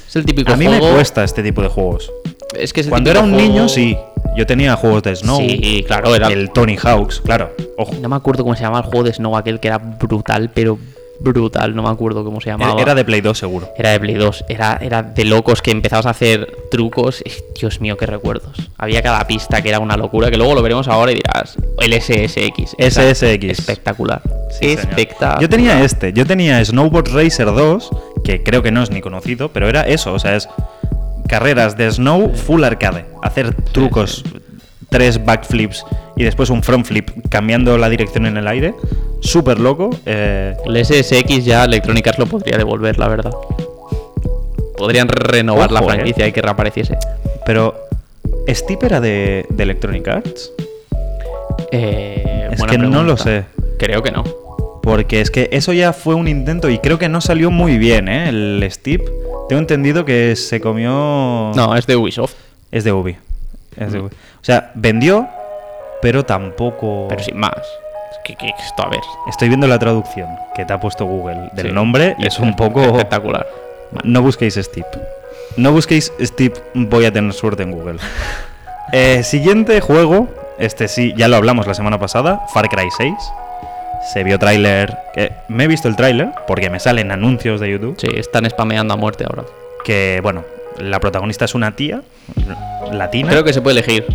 [0.08, 0.86] Es el típico A mí juego.
[0.86, 2.10] me cuesta este tipo de juegos.
[2.58, 3.96] Es que Cuando era un juego- niño, sí.
[4.36, 5.38] Yo tenía juegos de Snow.
[5.40, 7.50] Sí, claro, era- El Tony Hawks, claro.
[7.76, 7.94] Ojo.
[8.00, 10.78] No me acuerdo cómo se llamaba el juego de Snow, aquel que era brutal, pero
[11.18, 11.74] brutal.
[11.74, 12.80] No me acuerdo cómo se llamaba.
[12.80, 13.68] Era de Play 2, seguro.
[13.76, 17.22] Era de Play 2, era, era de locos que empezabas a hacer trucos.
[17.24, 18.70] y, Dios mío, qué recuerdos.
[18.78, 21.92] Había cada pista que era una locura, que luego lo veremos ahora y dirás, el
[21.92, 22.76] SSX.
[22.78, 23.44] SSX.
[23.50, 24.22] Espectacular.
[24.60, 25.40] Sí, espectacular.
[25.42, 27.90] Yo tenía este, yo tenía Snowboard Racer 2,
[28.24, 30.48] que creo que no es ni conocido, pero era eso, o sea, es
[31.28, 34.24] carreras de snow full arcade, hacer trucos,
[34.88, 35.84] tres backflips
[36.16, 38.74] y después un front flip cambiando la dirección en el aire,
[39.20, 39.90] súper loco.
[40.06, 43.32] eh, El SSX ya Electronic Arts lo podría devolver, la verdad.
[44.76, 45.84] Podrían renovar la eh.
[45.84, 46.96] franquicia y que reapareciese.
[47.46, 47.74] pero,
[48.48, 50.52] ¿Steep era de, de Electronic Arts?
[51.70, 53.44] Eh, Es que no lo sé.
[53.78, 54.24] Creo que no.
[54.82, 58.08] Porque es que eso ya fue un intento y creo que no salió muy bien,
[58.08, 58.28] ¿eh?
[58.30, 59.02] El Steep.
[59.50, 61.50] Tengo entendido que se comió...
[61.56, 62.34] No, es de Ubisoft.
[62.70, 63.16] Es de Ubi.
[63.76, 64.08] Es de Ubi.
[64.08, 65.26] O sea, vendió,
[66.00, 67.06] pero tampoco.
[67.08, 67.56] Pero sin más.
[68.12, 69.00] Es que, que esto, a ver.
[69.28, 71.72] Estoy viendo la traducción que te ha puesto Google del Sí.
[71.72, 72.80] nombre y es un poco.
[72.80, 73.44] espectacular.
[74.04, 74.86] No busquéis Steep.
[75.56, 77.98] No busquéis Steep, voy a tener suerte en Google.
[78.92, 80.28] Eh, siguiente juego.
[80.58, 82.40] Este sí, ya lo hablamos la semana pasada.
[82.52, 83.14] Far Cry 6.
[84.12, 84.96] Se vio tráiler.
[85.14, 87.96] que Me he visto el tráiler porque me salen anuncios de YouTube.
[87.98, 89.44] Sí, están spameando a muerte ahora.
[89.84, 90.44] Que, bueno,
[90.78, 92.02] la protagonista es una tía
[92.92, 93.30] latina.
[93.30, 94.06] Creo que se puede elegir.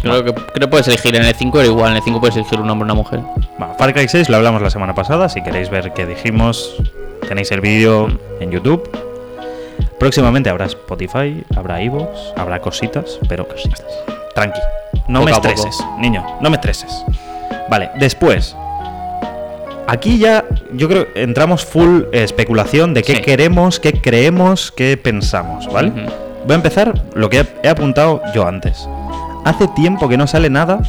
[0.00, 1.16] Creo que, creo puedes elegir.
[1.16, 1.90] En el 5 era igual.
[1.90, 3.20] En el 5 puedes elegir un hombre o una mujer.
[3.58, 5.28] Bueno, Far Cry 6 lo hablamos la semana pasada.
[5.28, 6.76] Si queréis ver qué dijimos,
[7.28, 8.08] tenéis el vídeo
[8.40, 8.88] en YouTube.
[9.98, 13.86] Próximamente habrá Spotify, habrá Evox, habrá cositas, pero cositas.
[14.34, 14.58] Tranqui.
[15.08, 17.04] No Poco me estreses, niño, no me estreses.
[17.68, 18.56] Vale, después.
[19.86, 23.22] Aquí ya yo creo entramos full especulación de qué Sí.
[23.22, 25.90] queremos, qué creemos, qué pensamos, ¿vale?
[25.90, 28.88] Voy a empezar lo que he, apuntado yo antes.
[29.44, 30.80] Hace tiempo que no sale nada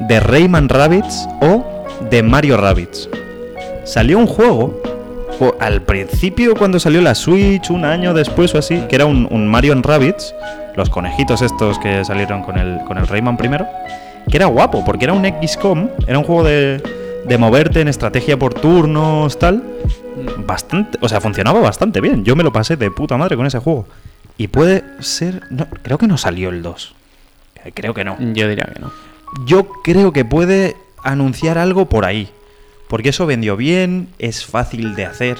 [0.00, 1.64] de Rayman Rabbits o
[2.08, 3.08] de Mario Rabbits.
[3.84, 4.80] Salió un juego
[5.58, 9.48] al principio cuando salió la Switch, un año después o así, que era un, un
[9.48, 10.34] Mario Rabbits,
[10.76, 13.66] los conejitos estos que salieron con el, con el Rayman primero,
[14.28, 16.82] que era guapo, porque era un XCOM, era un juego de,
[17.26, 19.62] de moverte en estrategia por turnos, tal.
[20.46, 22.24] Bastante, o sea, funcionaba bastante bien.
[22.24, 23.86] Yo me lo pasé de puta madre con ese juego.
[24.36, 25.42] Y puede ser.
[25.50, 26.94] No, creo que no salió el 2.
[27.64, 28.16] Eh, Creo que no.
[28.18, 28.92] Yo diría que no.
[29.46, 32.30] Yo creo que puede anunciar algo por ahí.
[32.88, 35.38] Porque eso vendió bien, es fácil de hacer.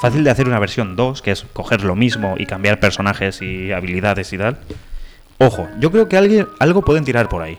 [0.00, 3.70] Fácil de hacer una versión 2, que es coger lo mismo y cambiar personajes y
[3.72, 4.58] habilidades y tal.
[5.38, 7.58] Ojo, yo creo que alguien, algo pueden tirar por ahí.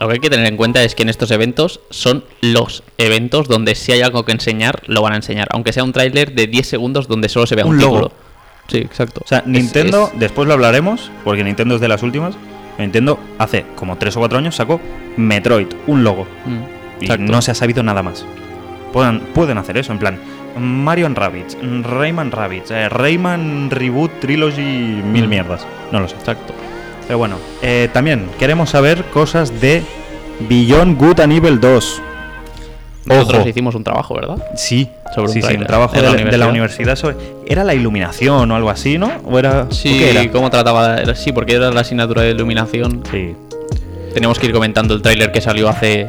[0.00, 3.48] Lo que hay que tener en cuenta es que en estos eventos son los eventos
[3.48, 5.48] donde si hay algo que enseñar, lo van a enseñar.
[5.52, 7.96] Aunque sea un tráiler de 10 segundos donde solo se vea un, Un logo.
[7.96, 8.12] título.
[8.68, 9.22] Sí, exacto.
[9.24, 12.36] O sea, Nintendo, es- después lo hablaremos, porque Nintendo es de las últimas.
[12.78, 14.80] Nintendo hace como 3 o 4 años sacó
[15.16, 16.28] Metroid, un logo.
[16.46, 17.32] Mm, Y exacto.
[17.32, 18.24] no se ha sabido nada más.
[18.92, 20.18] Pueden, pueden hacer eso, en plan.
[20.56, 25.30] Mario and Rabbids, Rayman Rabbids, eh, Rayman Reboot Trilogy, mil Mm.
[25.30, 25.66] mierdas.
[25.92, 26.14] No lo sé.
[26.16, 26.52] Exacto.
[27.08, 29.82] Pero bueno, eh, también queremos saber cosas de
[30.48, 32.02] Beyond Good and Evil 2.
[33.06, 33.48] Nosotros Ojo.
[33.48, 34.36] hicimos un trabajo, ¿verdad?
[34.54, 36.94] Sí, Sobre un sí, sí, un trabajo de de, la la, de la universidad.
[36.96, 37.16] sobre.
[37.46, 39.10] ¿Era la iluminación o algo así, no?
[39.24, 39.66] ¿O era.?
[39.70, 40.30] ¿o Sí, qué era?
[40.30, 40.98] ¿cómo trataba?
[40.98, 43.02] era- Sí, porque era la asignatura de iluminación.
[43.10, 43.34] Sí.
[44.12, 46.08] Tenemos que ir comentando el tráiler que salió hace...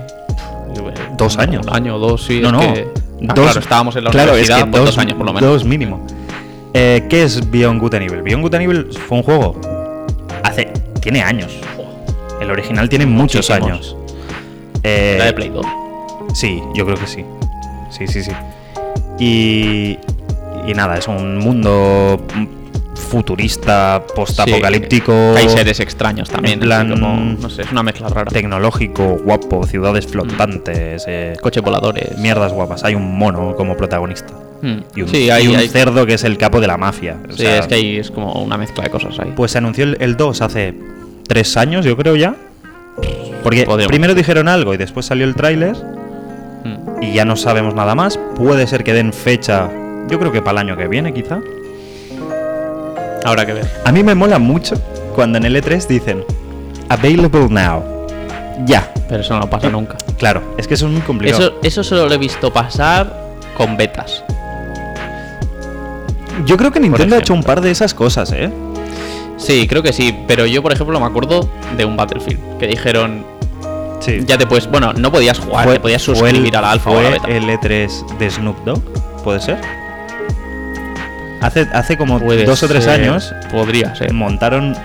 [1.18, 1.66] Dos un- años.
[1.68, 2.42] Un año, dos, sí.
[2.42, 2.60] no, no.
[2.60, 2.88] que-
[3.28, 5.50] Ah, claro, estábamos en la claro, universidad es que por dos, años por lo menos.
[5.50, 6.06] Dos mínimo.
[6.74, 8.22] Eh, ¿Qué es Beyond Good and Evil?
[8.22, 9.60] Beyond Good and Evil fue un juego.
[11.02, 11.58] Tiene años.
[12.42, 13.72] El original tiene muchos Muchísimos.
[13.72, 13.96] años.
[14.84, 15.66] Eh, Era de Play 2.
[16.34, 17.26] Sí, yo creo que sí.
[17.90, 18.32] Sí, sí, sí.
[19.20, 19.98] Y.
[20.68, 22.22] Y nada, es un mundo
[23.10, 25.12] futurista, postapocalíptico.
[25.36, 26.56] Sí, Hay seres extraños también.
[26.56, 28.30] en plan- así como, no sé, es una mezcla rara.
[28.30, 32.18] Tecnológico, guapo, ciudades flotantes, eh, Coches voladores.
[32.20, 32.84] mierdas guapas.
[32.84, 34.34] Hay un mono como protagonista.
[34.62, 34.80] Hmm.
[34.96, 37.18] y un, Sí, y hay- un hay- cerdo que es el capo de la mafia.
[37.28, 39.32] O Sí, sea, es que ahí es como una mezcla de cosas ahí.
[39.36, 40.74] Pues se anunció el, el 2 hace
[41.28, 42.36] tres años, yo creo ya.
[43.44, 45.76] Porque primero dijeron algo y después salió el tráiler
[46.64, 47.02] Hmm.
[47.04, 48.20] y ya no sabemos nada más.
[48.36, 49.70] Puede ser que den fecha,
[50.10, 51.40] yo creo que para el año que viene quizá.
[53.24, 53.68] Habrá que ver.
[53.86, 54.76] A mí me mola mucho
[55.16, 56.24] cuando en el E3 dicen
[56.90, 57.84] Available now.
[58.66, 58.92] Ya.
[59.08, 59.98] Pero eso no pasa nunca.
[60.18, 61.42] Claro, es que eso es muy complicado.
[61.42, 63.14] Eso, eso solo lo he visto pasar
[63.56, 64.24] con betas.
[66.46, 68.50] Yo creo que Nintendo ha hecho un par de esas cosas, ¿eh?
[69.38, 70.18] Sí, creo que sí.
[70.28, 72.58] Pero yo, por ejemplo, me acuerdo de un Battlefield.
[72.58, 73.26] Que dijeron,
[74.00, 74.20] Sí.
[74.26, 74.70] ya te puedes...
[74.70, 77.28] Bueno, no podías jugar, te podías suscribir el- a la alfa o a la beta.
[77.28, 78.82] el E3 de Snoop Dogg,
[79.24, 79.60] ¿puede ser?
[81.42, 84.14] Hace, hace como dos o tres años Podría ser.
[84.14, 84.76] montaron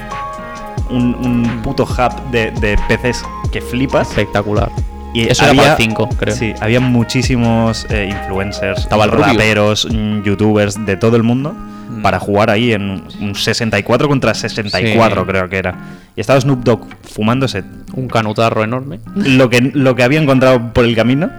[0.89, 4.09] un, un puto hub de, de PCs que flipas.
[4.11, 4.71] Espectacular.
[5.15, 6.35] Y Eso era para el 5, creo.
[6.35, 12.03] Sí, había muchísimos eh, influencers, Estaba el raperos, mm, youtubers de todo el mundo Mm.
[12.03, 15.27] para jugar ahí en un 64 contra 64, Sí.
[15.29, 15.75] creo que era.
[16.17, 18.99] Y estaba Snoop Dogg fumándose Un canutarro enorme.
[19.15, 21.31] lo que, lo que había encontrado por el camino.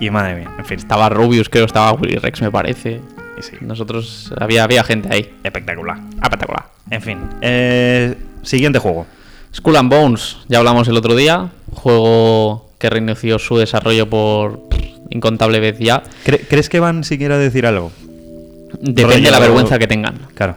[0.00, 3.00] Y madre mía, en fin, Estaba Rubius, creo, estaba Willy Rex, me parece.
[3.38, 4.32] y sí, Nosotros...
[4.40, 5.34] Había, había gente ahí.
[5.44, 5.98] espectacular.
[6.22, 6.64] Espectacular.
[6.90, 9.06] En fin, eh, siguiente juego.
[9.54, 11.50] Skull and Bones, ya hablamos el otro día.
[11.74, 14.60] Juego que reinició su desarrollo por
[15.10, 16.02] incontable vez ya.
[16.26, 17.92] ¿Cre- ¿Crees que van siquiera a decir algo?
[18.80, 20.14] Depende Rollo- de la vergüenza que tengan.
[20.34, 20.56] Claro.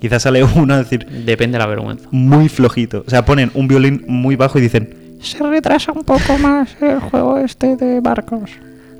[0.00, 2.08] Quizás sale uno a decir Depende de la vergüenza.
[2.10, 3.04] muy flojito.
[3.06, 7.00] O sea, ponen un violín muy bajo y dicen se retrasa un poco más el
[7.00, 8.50] juego este de barcos.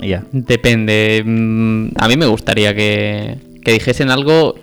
[0.01, 0.23] Ya.
[0.33, 1.23] Depende.
[1.25, 4.55] mm, A mí me gustaría que, que dijesen algo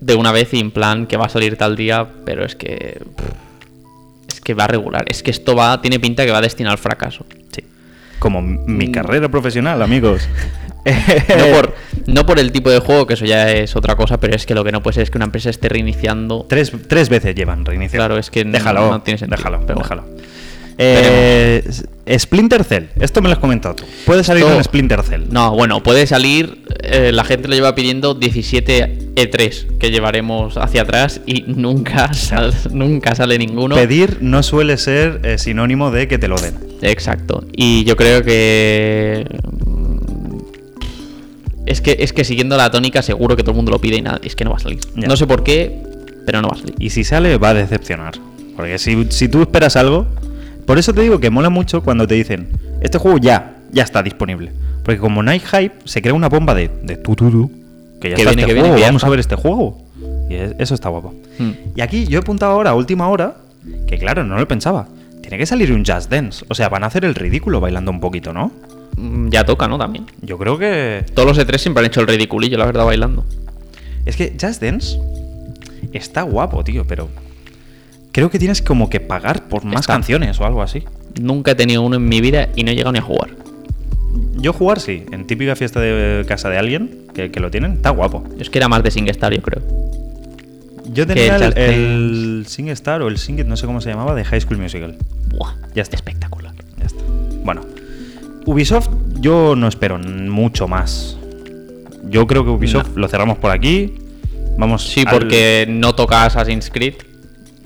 [0.00, 3.00] de una vez y en plan que va a salir tal día, pero es que.
[3.16, 3.43] pff,
[4.44, 5.04] que va a regular.
[5.08, 7.26] Es que esto va tiene pinta que va destinado al fracaso.
[7.50, 7.64] Sí.
[8.20, 8.92] Como mi Mm.
[8.92, 10.28] carrera profesional, amigos.
[10.84, 11.74] No por,
[12.06, 14.54] no por el tipo de juego, que eso ya es otra cosa, pero es que
[14.54, 16.44] lo que no puede ser es que una empresa esté reiniciando.
[16.46, 18.00] Tres, tres veces llevan reiniciar.
[18.00, 20.04] Claro, es que no- déjalo, no tiene sentido, Déjalo, pero déjalo.
[20.76, 21.62] Eh,
[22.18, 23.84] Splinter Cell, esto me lo has comentado tú.
[24.04, 25.22] Puede salir Esto- un Splinter Cell.
[25.30, 26.62] No, bueno, puede salir.
[26.82, 32.52] eh, la gente lo lleva pidiendo 17 E3 que llevaremos hacia atrás y nunca, sal-
[32.72, 33.74] nunca sale ninguno.
[33.76, 36.54] Pedir no suele ser eh, sinónimo de que te lo den.
[36.82, 37.44] Exacto.
[37.56, 39.24] Y yo creo que.
[41.66, 44.02] Es que, es que siguiendo la tónica, seguro que todo el mundo lo pide y
[44.02, 44.20] nada.
[44.22, 44.80] Es que no va a salir.
[44.96, 45.08] Ya.
[45.08, 45.80] No sé por qué,
[46.26, 46.74] pero no va a salir.
[46.78, 48.14] Y si sale, va a decepcionar.
[48.56, 50.06] Porque si, si tú esperas algo.
[50.66, 52.48] Por eso te digo que mola mucho cuando te dicen:
[52.80, 54.52] Este juego ya, ya está disponible.
[54.84, 57.50] Porque como no hay hype, se crea una bomba de, de tu, tu, tu,
[58.00, 59.78] Que ya Que está viene, este que viene, que vamos a ver este juego.
[60.28, 61.14] Y es- eso está guapo.
[61.38, 61.50] Mm.
[61.76, 63.36] Y aquí yo he apuntado ahora, a última hora,
[63.86, 64.86] que claro, no lo pensaba.
[65.22, 66.44] Tiene que salir un Just Dance.
[66.48, 68.52] O sea, van a hacer el ridículo bailando un poquito, ¿no?
[68.96, 69.78] Mm, Ya toca, ¿no?
[69.78, 70.04] También.
[70.20, 71.04] Yo creo que.
[71.14, 73.24] Todos los E3 siempre han hecho el ridiculillo, la verdad, bailando.
[74.04, 74.98] Es que Just Dance
[75.94, 77.08] está guapo, tío, pero.
[78.14, 79.92] Creo que tienes como que pagar por más Está.
[79.94, 80.84] canciones o algo así.
[81.20, 83.30] Nunca he tenido uno en mi vida y no he llegado ni a jugar.
[84.36, 87.90] Yo jugar sí, en típica fiesta de casa de alguien que, que lo tienen, está
[87.90, 88.22] guapo.
[88.38, 89.62] Es que era más de SingStar, yo creo.
[90.92, 93.90] Yo tenía el el, Just el Sing Star o el Sing no sé cómo se
[93.90, 94.96] llamaba, de High School Musical.
[95.30, 95.96] Buah, Ya está.
[95.96, 96.54] espectacular.
[96.78, 97.02] Ya está.
[97.44, 97.62] Bueno,
[98.46, 101.16] Ubisoft yo no espero mucho más.
[102.08, 103.00] Yo creo que Ubisoft No.
[103.00, 103.94] lo cerramos por aquí.
[104.56, 106.94] Vamos Sí, al- porque no toca Assassin's Creed.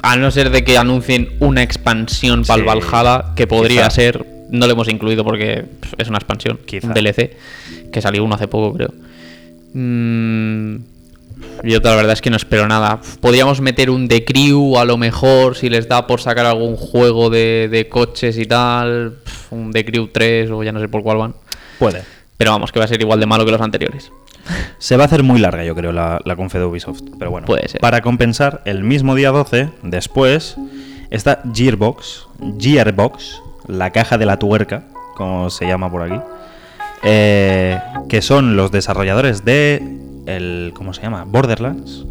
[0.03, 3.91] A no ser de que anuncien una expansión para el Sí, Valhalla, que podría quizá.
[3.91, 4.27] ser.
[4.51, 5.65] No lo hemos incluido porque
[5.99, 6.87] es una expansión, Quizá.
[6.87, 7.37] un DLC,
[7.93, 8.93] que salió uno hace poco, creo.
[9.75, 10.77] Mm,
[11.65, 13.01] yo la verdad es que no espero nada.
[13.21, 17.31] Podríamos meter un The Crew a lo mejor, si les da por sacar algún juego
[17.31, 19.17] de, de coches y tal.
[19.51, 21.35] Un The Crew 3 o ya no sé por cuál van.
[21.79, 22.03] Puede.
[22.37, 24.11] Pero vamos, que va a ser igual de malo que los anteriores.
[24.79, 27.03] Se va a hacer muy larga, yo creo, la, la confe de Ubisoft.
[27.19, 27.81] Pero bueno, Puede ser.
[27.81, 30.57] para compensar, el mismo día 12, después,
[31.11, 32.27] está Gearbox,
[32.59, 34.85] Gearbox, la caja de la tuerca,
[35.17, 36.21] como se llama por aquí,
[37.03, 39.83] eh, que son los desarrolladores de
[40.27, 41.25] el ¿cómo se llama?
[41.25, 42.05] Borderlands.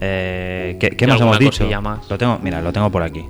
[0.00, 1.68] Eh, ¿Qué, qué alguna hemos dicho?
[1.82, 2.08] más.
[2.08, 3.24] Lo tengo, mira, lo tengo por aquí.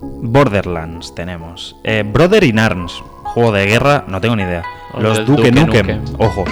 [0.00, 1.76] Borderlands tenemos.
[1.84, 2.92] Eh, Brother in Arms,
[3.24, 4.64] juego de guerra, no tengo ni idea.
[4.98, 6.14] Los Duke, Duke Nukem, Nukem.
[6.18, 6.44] ojo.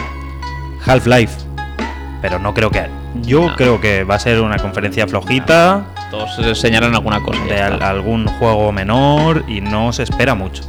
[0.87, 1.35] Half-Life,
[2.23, 2.89] pero no creo que.
[3.23, 3.57] Yo No.
[3.57, 7.43] creo que va a ser una conferencia flojita Todos enseñarán alguna cosa.
[7.45, 10.63] de al- algún juego menor y no se espera mucho.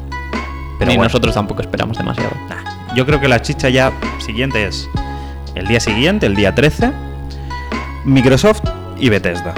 [0.79, 2.31] Pero Ni bueno, nosotros tampoco esperamos demasiado.
[2.49, 4.89] nah, yo creo que la chicha ya siguiente es
[5.53, 6.91] el día siguiente, el día 13,
[8.05, 8.61] Microsoft
[8.97, 9.53] y Bethesda.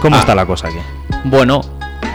[0.00, 0.20] ¿Cómo Ah.
[0.20, 0.78] está la cosa aquí?
[1.24, 1.60] Bueno,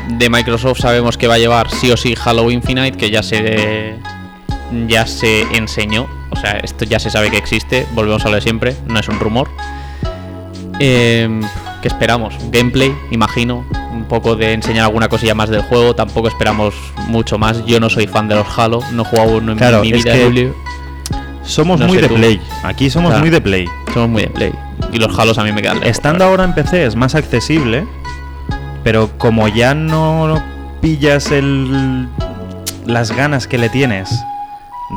[0.07, 3.99] de Microsoft sabemos que va a llevar sí o sí Halo Infinite, que ya se
[4.87, 6.07] ya se enseñó.
[6.43, 9.17] Sea, esto ya se sabe que existe, volvemos a lo de siempre, no es un
[9.17, 9.47] rumor.
[10.77, 11.39] Eh,
[11.81, 12.35] ¿Qué esperamos?
[12.51, 16.73] Gameplay, imagino, un poco de enseñar alguna cosilla más del juego, tampoco esperamos
[17.07, 17.65] mucho más.
[17.65, 20.13] Yo no soy fan de los Halo, no he jugado uno en Claro, mi vida.
[20.21, 20.53] Julio.
[21.43, 22.15] Somos No muy de tú.
[22.15, 22.41] Play.
[22.63, 23.21] Aquí somos Claro.
[23.21, 23.69] muy de Play.
[23.93, 24.51] Somos muy de Play.
[24.91, 27.85] Y los Halos a mí me quedan lejos, Estando ahora en PC es más accesible,
[28.83, 30.43] pero como ya no
[30.81, 32.09] pillas el
[32.85, 34.09] las ganas que le tienes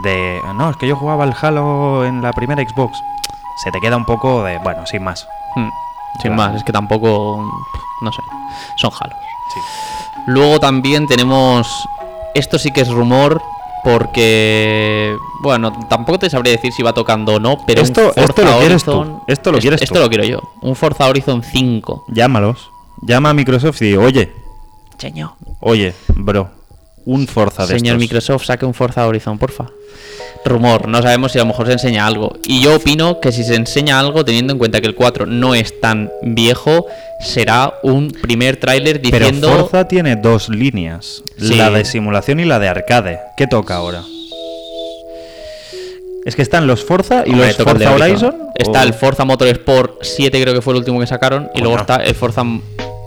[0.02, 2.98] de no, es que yo jugaba al Halo en la primera Xbox,
[3.64, 5.26] se te queda un poco de, bueno, sin más.
[5.56, 5.68] Mm,
[6.22, 6.37] Sin Claro.
[6.52, 7.44] más, es que tampoco.
[8.02, 8.22] No sé.
[8.78, 9.18] Son Halos.
[9.52, 9.61] Sí.
[10.26, 11.68] Luego también tenemos.
[12.35, 13.42] Esto sí que es rumor.
[13.85, 15.16] Porque.
[15.42, 17.56] Bueno, tampoco te sabría decir si va tocando o no.
[17.66, 20.00] Pero Esto- esto lo quieres tú, esto lo es- quieres Esto tú.
[20.00, 20.40] lo quiero yo.
[20.62, 22.04] Un Forza Horizon 5.
[22.09, 22.70] Llámalos.
[23.02, 24.32] Llama a Microsoft y oye,
[24.98, 25.32] Señor.
[25.61, 26.48] oye, bro,
[27.07, 28.01] un Forza de Señor estos.
[28.01, 29.71] Microsoft, saque un Forza Horizon, porfa.
[30.45, 32.37] Rumor, no sabemos si a lo mejor se enseña algo.
[32.47, 35.55] Y yo opino que si se enseña algo, teniendo en cuenta que el 4 no
[35.57, 36.87] es tan viejo,
[37.21, 39.49] será un primer tráiler Pero diciendo...
[39.51, 41.55] Forza tiene dos líneas, Sí.
[41.57, 43.19] la de simulación y la de arcade.
[43.37, 44.03] ¿Qué toca ahora?
[46.25, 48.35] Es que están los Forza y Hombre, los Forza Horizon.
[48.57, 51.49] Está o- el Forza Motorsport 7, creo que fue el último que sacaron.
[51.55, 52.42] Y luego está el Forza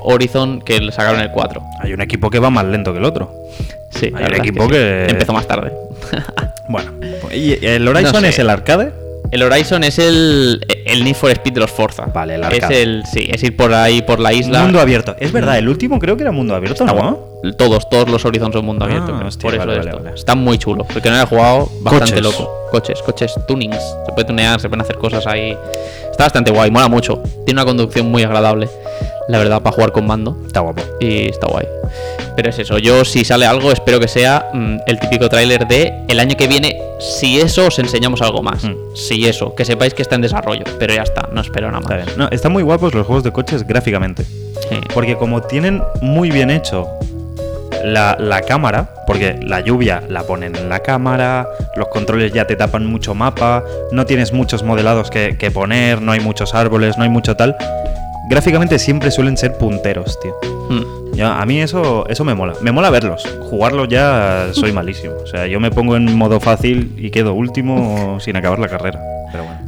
[0.04, 1.62] Horizon que le sacaron el 4.
[1.82, 3.34] Hay un equipo que va más lento que el otro.
[3.92, 4.70] Sí, Hay es equipo sí.
[4.72, 5.72] que- Empezó más tarde.
[6.70, 6.92] Bueno,
[7.34, 8.30] ¿y el Horizon No sé.
[8.30, 8.92] es el arcade?
[9.32, 12.06] El Horizon es el, el Need for Speed de los Forza.
[12.14, 12.82] Vale, el Es arcade.
[12.84, 14.62] el, sí, es ir por ahí, por la isla.
[14.62, 15.16] Mundo abierto.
[15.20, 17.20] Es verdad, el último creo que era mundo abierto, Está ¿no?
[17.58, 19.14] Todos, todos los Horizon son mundo Ah, abierto.
[19.26, 20.04] hostia, por eso vale, de vale, esto.
[20.04, 20.16] vale.
[20.16, 20.86] Está muy chulo.
[20.96, 22.22] El que no haya jugado, bastante Coches.
[22.40, 22.52] loco.
[22.72, 23.82] Coches, coches, tunings.
[24.06, 25.58] Se puede tunear, se pueden hacer cosas ahí.
[26.12, 27.22] Está bastante guay, mola mucho.
[27.46, 28.70] Tiene una conducción muy agradable.
[29.30, 30.38] La verdad, para jugar con mando.
[30.46, 30.82] Está guapo.
[31.00, 31.66] Y está guay.
[32.36, 35.94] Pero es eso, yo si sale algo espero que sea mm, el típico tráiler de
[36.08, 38.64] el año que viene, si eso os enseñamos algo más.
[38.64, 38.76] Mm.
[38.96, 41.96] Si eso, que sepáis que está en desarrollo, pero ya está, no espero nada Está
[41.96, 42.06] más.
[42.06, 42.18] bien.
[42.18, 44.24] No, están muy guapos los juegos de coches gráficamente.
[44.24, 44.80] Sí.
[44.94, 46.88] Porque como tienen muy bien hecho
[47.84, 52.56] la, la cámara, porque la lluvia la ponen en la cámara, los controles ya te
[52.56, 57.04] tapan mucho mapa, no tienes muchos modelados que, que poner, no hay muchos árboles, no
[57.04, 57.56] hay mucho tal.
[58.30, 60.36] Gráficamente siempre suelen ser punteros, tío.
[60.70, 61.16] Mm.
[61.16, 62.54] Ya, a mí eso, eso me mola.
[62.62, 63.24] Me mola verlos.
[63.50, 65.16] Jugarlos ya soy malísimo.
[65.24, 69.02] O sea, yo me pongo en modo fácil y quedo último sin acabar la carrera.
[69.32, 69.60] Pero bueno.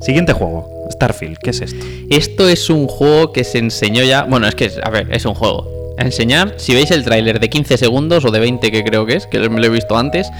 [0.00, 0.66] Siguiente juego.
[0.90, 1.36] Starfield.
[1.42, 1.84] ¿Qué es esto?
[2.08, 4.22] Esto es un juego que se enseñó ya.
[4.22, 5.68] Bueno, es que, a ver, es un juego.
[5.98, 9.16] A enseñar, si veis el tráiler de 15 segundos o de 20 que creo que
[9.16, 10.30] es, que me lo he visto antes,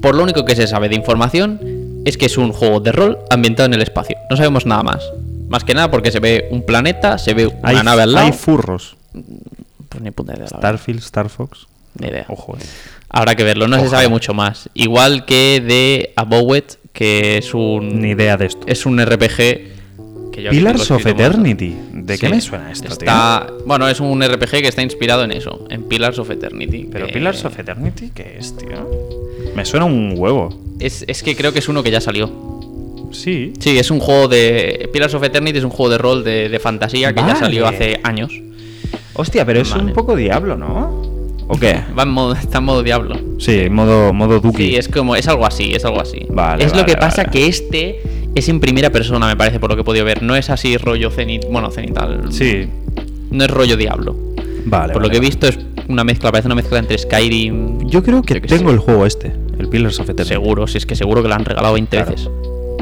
[0.00, 1.60] por lo único que se sabe de información
[2.06, 4.16] es que es un juego de rol ambientado en el espacio.
[4.30, 5.02] No sabemos nada más.
[5.48, 8.26] Más que nada porque se ve un planeta, se ve una Hay, nave al lado.
[8.26, 8.96] hay furros.
[9.88, 10.46] Pues ni puta idea.
[10.48, 11.66] Starfield, Star Fox.
[11.98, 12.26] Ni idea.
[12.28, 12.62] Ojo, eh.
[13.10, 14.68] Habrá que verlo, no se sabe mucho más.
[14.74, 18.00] Igual que de Abowet, que es un.
[18.02, 18.66] Ni idea de esto.
[18.66, 19.36] Es un RPG.
[20.30, 21.04] Que yo aquí Pillars of.
[21.06, 21.74] Eternity.
[21.94, 25.66] ¿De qué me suena esto, está, Bueno, es un RPG que está inspirado en eso,
[25.70, 26.82] en Pillars of Eternity.
[26.82, 26.90] tío?
[26.92, 28.88] Pero que- Pillars of Eternity, ¿qué es, tío?
[29.56, 30.50] Me suena un huevo.
[30.78, 32.57] Es, es que creo que es uno que ya salió.
[33.12, 33.52] Sí.
[33.58, 34.88] Sí, es un juego de.
[34.92, 38.00] Pillars of Eternity es un juego de rol de, de fantasía que ya salió hace
[38.04, 38.32] años.
[39.14, 39.84] Hostia, pero es Vale.
[39.84, 41.02] un poco diablo, ¿no?
[41.48, 41.80] ¿O qué?
[41.98, 43.16] Va en modo, está en modo diablo.
[43.38, 44.68] Sí, modo, modo Duki.
[44.68, 45.16] Sí, es como.
[45.16, 46.26] Es algo así, es algo así.
[46.28, 48.00] Vale, es lo que pasa que este
[48.34, 50.22] es en primera persona, me parece, por lo que he podido ver.
[50.22, 51.44] No es así rollo cenit.
[51.50, 52.24] Bueno, cenital.
[52.30, 52.68] Sí.
[53.30, 54.14] No es rollo diablo.
[54.66, 54.92] Vale.
[54.92, 57.88] por lo que he visto es una mezcla, parece una mezcla entre Skyrim.
[57.88, 58.74] Yo creo que Yo que tengo sé.
[58.74, 60.28] el juego este, el Pillars of Eternity.
[60.34, 62.10] Seguro, si es que seguro que lo han regalado 20 Claro.
[62.12, 62.28] veces.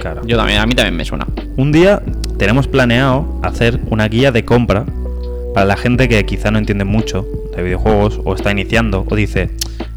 [0.07, 0.23] Claro.
[0.25, 1.27] Yo también, a mí también me suena.
[1.57, 2.01] Un día
[2.38, 4.87] tenemos planeado hacer una guía de compra
[5.53, 9.51] para la gente que quizá no entiende mucho de videojuegos o está iniciando o dice,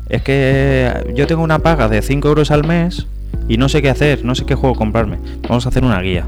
[0.09, 3.05] es que yo tengo una paga de 5 euros al mes
[3.47, 5.17] y no sé qué hacer, no sé qué juego comprarme.
[5.47, 6.25] Vamos a hacer una guía.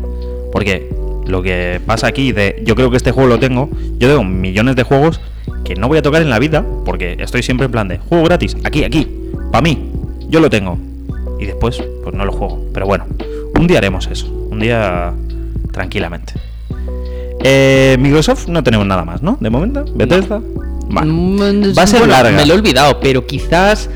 [0.51, 0.87] Porque
[1.25, 3.67] lo que pasa aquí de yo creo que este juego lo tengo,
[3.97, 5.21] yo tengo millones de juegos
[5.65, 8.25] que no voy a tocar en la vida porque estoy siempre en plan de juego
[8.25, 9.07] gratis, aquí, aquí,
[9.51, 9.91] para mí,
[10.29, 10.77] yo lo tengo.
[11.39, 12.63] Y después, pues no lo juego.
[12.71, 13.05] Pero bueno,
[13.61, 14.27] un día haremos eso.
[14.49, 15.13] Un día
[15.71, 16.33] tranquilamente.
[17.43, 19.37] Eh, Microsoft no tenemos nada más, ¿no?
[19.39, 20.41] De momento, Bethesda.
[20.89, 21.11] Vale.
[21.11, 22.31] Mm, Va a ser bueno, larga.
[22.37, 23.89] Me lo he olvidado, pero quizás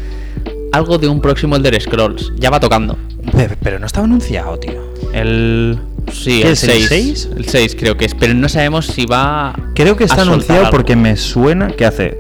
[0.72, 2.32] algo de un próximo Elder Scrolls.
[2.38, 2.98] Ya va tocando.
[3.32, 4.82] Pe- Pero no estaba anunciado, tío.
[5.14, 5.78] El.
[6.12, 6.88] Sí, ¿Qué el es, el 6.
[6.88, 7.30] seis?
[7.36, 9.56] El 6 creo que es, pero no sabemos si va.
[9.74, 10.72] Creo que está anunciado algo.
[10.72, 12.18] porque me suena que hace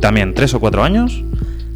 [0.00, 1.22] también tres o cuatro años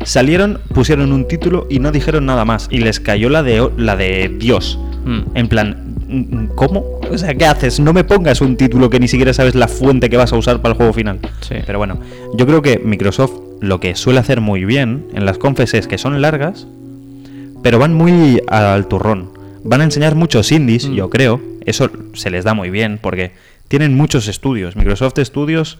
[0.05, 2.69] salieron, pusieron un título y no dijeron nada más.
[2.71, 4.79] Y les cayó la de, la de Dios.
[5.07, 5.21] Mm.
[5.35, 6.85] En plan, mm, ¿cómo?
[7.11, 7.81] O sea, ¿qué haces?
[7.81, 10.61] No me pongas un título que ni siquiera sabes la fuente que vas a usar
[10.61, 11.21] para el juego final.
[11.41, 11.55] Sí.
[11.65, 11.99] Pero bueno,
[12.35, 15.97] yo creo que Microsoft lo que suele hacer muy bien en las confes es que
[15.97, 16.67] son largas,
[17.63, 19.31] pero van muy al turrón.
[19.69, 20.93] van a enseñar muchos indies, Mm.
[20.95, 21.41] yo creo.
[21.65, 23.33] Eso se les da muy bien porque
[23.67, 24.77] tienen muchos estudios.
[24.77, 25.79] Microsoft Studios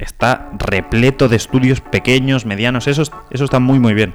[0.00, 2.86] está repleto de estudios pequeños, medianos.
[2.88, 4.12] Eso, es- eso está muy, muy bien.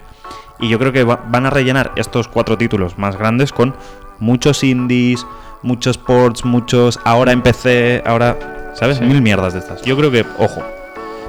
[0.60, 3.76] Y yo creo que va- van a rellenar estos cuatro títulos más grandes con
[4.20, 5.26] muchos indies,
[5.64, 7.00] muchos ports, muchos.
[7.04, 8.38] Ahora empecé, ahora.
[8.76, 8.98] ¿Sabes?
[8.98, 9.04] Sí.
[9.04, 9.82] Mil mierdas de estas.
[9.82, 10.62] Yo creo que, ojo.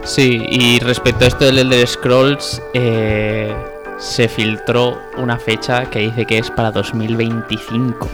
[0.04, 3.54] Sí, y respecto a esto del Elder Scrolls, eh,
[3.98, 8.08] se filtró una fecha que dice que es para 2025.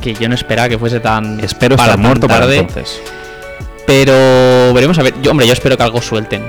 [0.00, 1.38] Que yo no esperaba que fuese tan.
[1.40, 3.00] Espero para estar tan muerto para tarde, entonces.
[3.86, 5.14] Pero veremos a ver.
[5.22, 6.42] Yo, hombre, yo espero que algo suelten.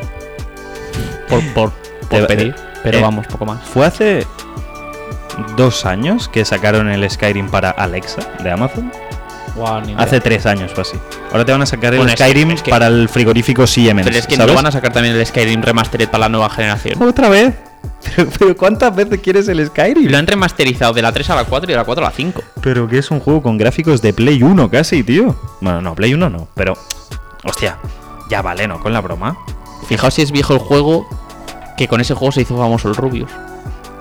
[1.30, 1.72] Por, por,
[2.10, 2.56] por Eh, pedir.
[2.84, 3.64] Pero eh, vamos, poco más.
[3.64, 4.28] Fue hace
[5.58, 8.92] dos años que sacaron el Skyrim para Alexa de Amazon.
[9.98, 10.98] Hace tres años fue así.
[11.32, 14.08] Ahora te van a sacar el Bueno, Skyrim es que- para el frigorífico Siemens.
[14.08, 14.52] Pero es que ¿sabes?
[14.52, 17.02] no van a sacar también el Skyrim Remastered para la nueva generación.
[17.02, 17.54] ¿Otra vez?
[18.16, 20.10] Pero, pero ¿cuántas veces quieres el Skyrim?
[20.10, 22.14] lo han remasterizado de la 3 a la 4 y de la 4 a la
[22.16, 22.42] 5.
[22.62, 25.36] Pero que es un juego con gráficos de Play 1 casi, tío.
[25.62, 26.78] Bueno, no, Play 1 no, pero...
[27.46, 27.78] Hostia,
[28.30, 28.80] ya vale, ¿no?
[28.82, 29.38] Con la broma.
[29.88, 31.08] Fijaos si es viejo el juego,
[31.78, 33.30] que con ese juego se hizo famoso el Rubius.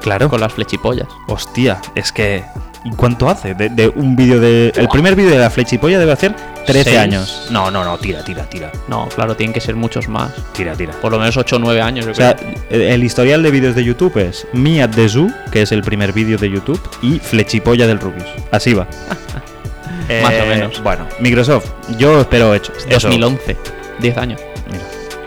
[0.01, 0.29] Claro.
[0.29, 1.07] Con las flechipollas.
[1.29, 2.45] Hostia, es que...
[2.85, 3.55] ¿Y cuánto hace?
[3.55, 4.73] De, de un vídeo de...
[4.75, 6.35] El primer vídeo de la flechipolla debe hacer
[6.67, 6.99] 13 Seis.
[6.99, 7.47] años.
[7.51, 8.73] No, no, no, tira, tira, tira.
[8.89, 10.33] No, claro, tienen que ser muchos más.
[10.53, 10.93] Tira, tira.
[11.01, 12.51] Por lo menos 8 o 9 años, yo O sea, creo.
[12.71, 14.45] el historial de vídeos de YouTube es
[14.83, 18.27] at the Zoo, que es el primer vídeo de YouTube, y Flechipolla del Rubius.
[18.51, 18.89] Así va.
[19.09, 20.83] Más o Eh, menos.
[20.83, 21.67] Bueno, Microsoft,
[21.99, 22.73] yo espero hecho.
[22.73, 22.89] eso.
[22.91, 23.57] 2011.
[24.01, 24.41] 10 años.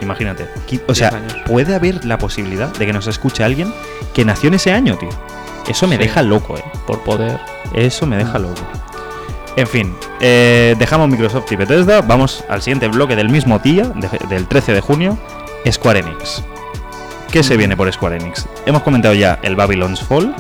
[0.06, 0.47] Imagínate.
[0.88, 1.36] O sea, años.
[1.45, 3.74] puede haber la posibilidad de que nos escuche alguien
[4.14, 5.10] que nació en ese año, tío.
[5.68, 6.03] Eso me Sí.
[6.03, 6.64] deja loco, eh.
[6.88, 7.39] Por poder.
[7.74, 8.62] Eso me deja loco.
[9.58, 12.01] En fin, eh, dejamos Microsoft y Bethesda.
[12.01, 15.18] Vamos al siguiente bloque del mismo día, de- del 13 de junio,
[15.70, 16.43] Square Enix.
[17.32, 18.45] ¿Qué se viene por Square Enix?
[18.66, 20.36] Hemos comentado ya el Babylon's Fall,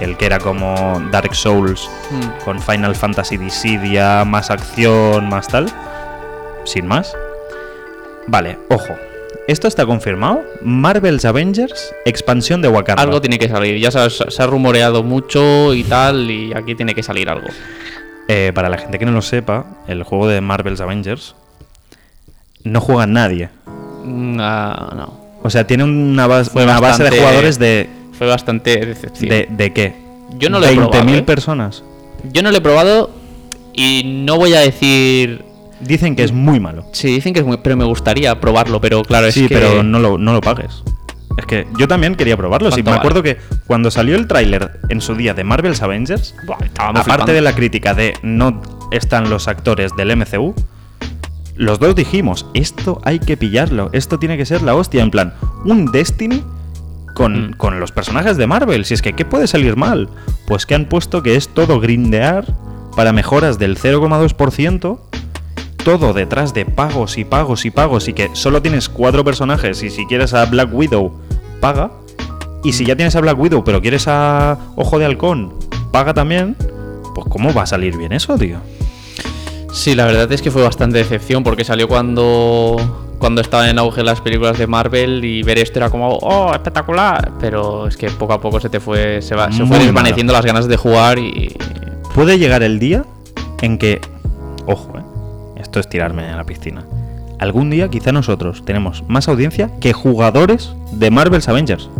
[0.00, 2.44] el que era como Dark Souls Mm.
[2.44, 5.72] con Final Fantasy Dissidia, más acción, más tal.
[6.64, 7.16] Sin más.
[8.26, 8.94] Vale, ojo.
[9.48, 10.42] Esto está confirmado.
[10.60, 13.02] Marvel's Avengers, expansión de Wakanda.
[13.02, 13.78] Algo tiene que salir.
[13.78, 17.46] Ya sabes, se ha rumoreado mucho y tal, y aquí tiene que salir algo.
[18.28, 21.36] Eh, para la gente que no lo sepa, el juego de Marvel's Avengers
[22.64, 23.50] no juega nadie.
[24.04, 25.26] Mm, ah, no.
[25.42, 29.30] O sea, tiene una, base de jugadores de, Fue bastante decepción.
[29.30, 29.94] de, de qué?
[30.38, 31.22] Yo no lo he 20.000 probado, ¿eh?
[31.22, 31.84] personas.
[32.32, 33.10] Yo no lo he probado
[33.72, 35.44] y no voy a decir.
[35.80, 36.86] Dicen que es muy malo.
[36.92, 37.58] Sí, dicen que es muy.
[37.58, 39.54] Pero me gustaría probarlo, pero claro, es sí, que.
[39.54, 40.82] pero no lo, no lo pagues.
[41.36, 42.70] Es que yo también quería probarlo.
[42.70, 46.34] Sí, me ¿Cuánto acuerdo que cuando salió el tráiler en su día de Marvel's Avengers,
[46.46, 47.32] Buah, aparte flipando.
[47.34, 50.54] de la crítica de no están los actores del MCU,
[51.56, 55.34] los dos dijimos, esto hay que pillarlo, esto tiene que ser la hostia, en plan,
[55.64, 56.42] un Destiny
[57.14, 57.52] con, Mm.
[57.54, 60.08] con los personajes de Marvel, si es que, ¿qué puede salir mal?
[60.46, 62.46] Pues que han puesto que es todo grindear
[62.94, 65.00] para mejoras del 0,2%,
[65.86, 69.90] todo detrás de pagos y pagos y pagos y que solo tienes cuatro personajes y
[69.90, 71.12] si quieres a Black Widow,
[71.60, 71.92] paga.
[72.64, 75.54] Y si ya tienes a Black Widow pero quieres a Ojo de Halcón,
[75.92, 76.56] paga también.
[77.14, 78.58] Pues ¿cómo va a salir bien eso, tío?
[79.72, 84.02] Sí, la verdad es que fue bastante decepción porque salió cuando cuando estaban en auge
[84.02, 88.32] las películas de Marvel y ver esto era como oh espectacular pero es que poco
[88.32, 91.56] a poco se te fue se, va, se fue desvaneciendo las ganas de jugar y
[92.16, 93.04] Puede llegar el día
[93.60, 94.00] en que,
[94.66, 95.02] ojo, eh,
[95.76, 96.86] esto es tirarme a la piscina.
[97.38, 101.90] Algún día quizá nosotros tenemos más audiencia que jugadores de Marvel's Avengers.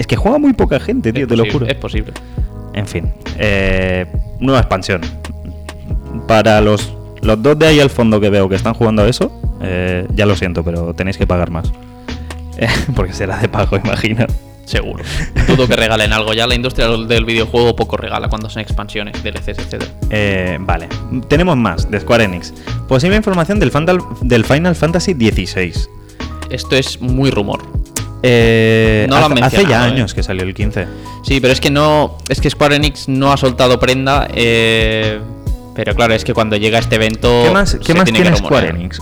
[0.00, 1.66] Es que juega muy poca gente, tío, es te lo juro.
[1.66, 2.12] es posible
[2.72, 4.06] En fin, eh,
[4.40, 5.02] nueva expansión.
[6.26, 9.30] Para los, los dos de ahí al fondo que veo que están jugando a eso,
[9.62, 11.70] eh, ya lo siento, pero tenéis que pagar más.
[12.58, 14.26] Eh, porque será de pago, imagino.
[14.70, 15.04] Seguro
[15.48, 19.48] dudo que regalen algo ya la industria del videojuego poco regala cuando son expansiones DLCs
[19.58, 20.88] etcétera Eh, vale,
[21.28, 22.52] tenemos más de Square Enix.
[22.88, 23.70] Posible información del,
[24.22, 25.72] del Final Fantasy XVI.
[26.50, 27.60] esto es muy rumor
[28.22, 29.90] Eh, No hace, hace ya eh.
[29.92, 30.86] años que salió el 15.
[31.24, 32.18] Sí, pero es que no.
[32.28, 34.28] Es que Square Enix no ha soltado prenda.
[34.34, 35.18] eh,
[35.74, 37.44] pero claro, es que cuando llega este evento.
[37.46, 38.68] ¿Qué más, se qué más tiene tiene Square.
[38.70, 39.00] Enix?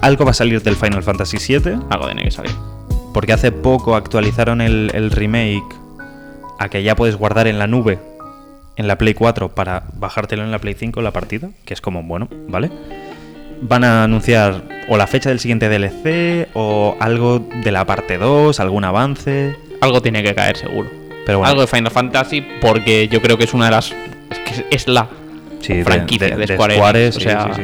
[0.00, 2.50] Algo va a salir del Final Fantasy VII, Algo tiene que salir.
[3.18, 5.64] Porque hace poco actualizaron el, el remake
[6.60, 7.98] a que ya puedes guardar en la nube
[8.76, 12.04] en la Play 4 para bajártelo en la Play 5 la partida, que es como,
[12.04, 12.70] bueno, ¿vale?
[13.60, 18.60] Van a anunciar o la fecha del siguiente DLC o algo de la parte 2,
[18.60, 19.56] algún avance.
[19.80, 20.88] Algo tiene que caer, seguro.
[21.26, 23.90] Pero bueno, Algo de Final Fantasy, porque yo creo que es una de las.
[24.30, 25.08] Es que es la
[25.60, 27.14] sí, franquicia de, de- de Square, Square, Enix.
[27.16, 27.62] sí, o sea, sí.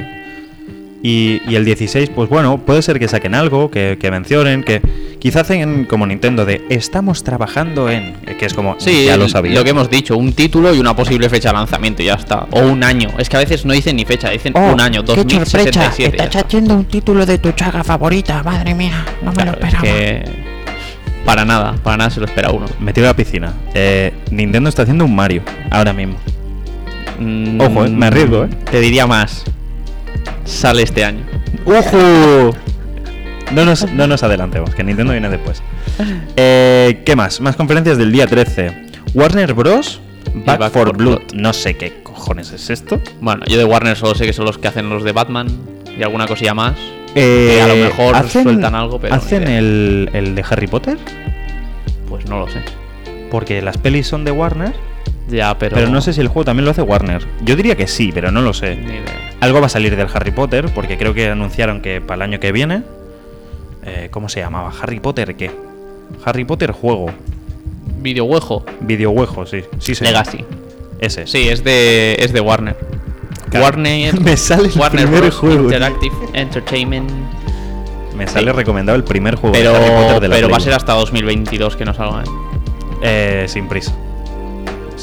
[1.06, 4.80] Y, y el 16, pues bueno, puede ser que saquen algo, que, que mencionen, que
[5.18, 8.14] quizá hacen como Nintendo de estamos trabajando en.
[8.38, 8.76] Que es como.
[8.78, 9.62] Sí, ya lo sabía.
[9.62, 12.46] que hemos dicho, un título y una posible fecha de lanzamiento y ya está.
[12.52, 13.10] O un año.
[13.18, 15.58] Es que a veces no dicen ni fecha, dicen Oh, un año, ¡Qué sorpresa!
[15.58, 15.98] 2067.
[15.98, 16.46] ya Estás está.
[16.46, 19.04] haciendo un título de tu chaga favorita, madre mía.
[19.20, 19.82] No me Claro, lo es esperaba.
[19.82, 20.24] que
[21.26, 22.64] para nada, para nada se lo espera uno.
[22.80, 23.52] Me tiro a la piscina.
[23.74, 26.16] Eh, Nintendo está haciendo un Mario ahora mismo.
[27.18, 28.48] Mm, Ojo, eh, me arriesgo, eh.
[28.70, 29.44] Te diría más.
[30.44, 31.24] Sale este año.
[31.64, 32.54] ¡Ojo!
[33.52, 35.62] No nos, no nos adelantemos, que Nintendo viene después.
[36.36, 37.40] Eh, ¿Qué más?
[37.40, 38.86] Más conferencias del día 13.
[39.14, 40.00] Warner Bros.
[40.34, 41.18] Back, Back for for Blood.
[41.20, 41.32] Blood.
[41.34, 43.00] No sé qué cojones es esto.
[43.20, 45.46] Bueno, yo de Warner solo sé que son los que hacen los de Batman
[45.96, 46.74] y alguna cosilla más.
[47.14, 50.98] Eh, Que a lo mejor sueltan algo, pero ¿Hacen el, el de Harry Potter?
[52.08, 52.60] Pues no lo sé.
[53.30, 54.72] Porque las pelis son de Warner,
[55.28, 55.76] Ya, pero.
[55.76, 57.24] pero, no sé si el juego también lo hace Warner.
[57.42, 58.74] Yo diría que sí, pero no lo sé.
[58.76, 59.23] Ni idea.
[59.44, 62.40] Algo va a salir del Harry Potter, porque creo que anunciaron que para el año
[62.40, 62.82] que viene.
[63.84, 64.72] eh, ¿Cómo se llamaba?
[64.80, 65.50] ¿Harry Potter qué?
[66.24, 67.10] Harry Potter juego.
[68.00, 68.64] Videojuego.
[68.80, 69.62] Videojuego, sí.
[69.78, 70.14] sí señor.
[70.14, 70.44] Legacy.
[70.98, 71.26] Ese.
[71.26, 72.74] Sí, es de, es de Warner.
[73.50, 73.66] Claro.
[73.66, 74.18] Warner.
[74.22, 75.34] Me sale el Warner Bros.
[75.34, 75.64] juego, tío.
[75.64, 77.10] Interactive Entertainment.
[78.16, 78.56] Me sale Sí.
[78.56, 80.94] recomendado el primer juego Pero, de Harry Potter de la pero va a ser hasta
[80.94, 82.22] 2022 que no salga.
[82.22, 82.26] ¿eh?
[83.02, 83.92] Eh, sin prisa.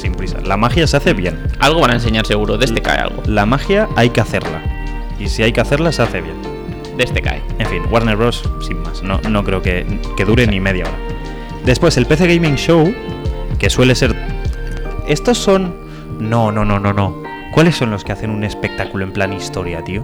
[0.02, 0.40] Sin prisa.
[0.44, 1.38] La magia se hace bien.
[1.60, 2.58] Algo van a enseñar seguro.
[2.58, 3.22] De este cae algo.
[3.24, 4.60] La magia hay que hacerla.
[5.20, 6.34] Y si hay que hacerla, se hace bien.
[6.96, 7.40] De este cae.
[7.60, 8.42] En fin, Warner Bros.
[8.66, 9.04] sin más.
[9.04, 10.98] No, no creo que, que dure ni media hora.
[11.64, 12.92] Después, el PC Gaming Show,
[13.60, 14.12] que suele ser.
[15.06, 15.72] Estos son.
[16.18, 17.22] No, no, no, no, no.
[17.54, 20.02] ¿Cuáles son los que hacen un espectáculo en plan historia, tío?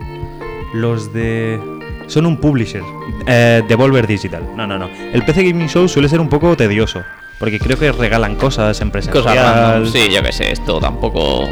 [0.75, 1.59] Los de.
[2.07, 2.83] Son un publisher.
[3.27, 4.45] Eh, Devolver Digital.
[4.55, 4.89] No, no, no.
[5.13, 7.03] El PC Gaming Show suele ser un poco tedioso.
[7.39, 9.23] Porque creo que regalan cosas en presencial.
[9.25, 9.91] Cosas random.
[9.91, 10.53] Sí, yo que sé.
[10.53, 11.49] Esto tampoco.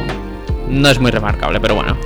[0.68, 1.96] No es muy remarcable, pero bueno.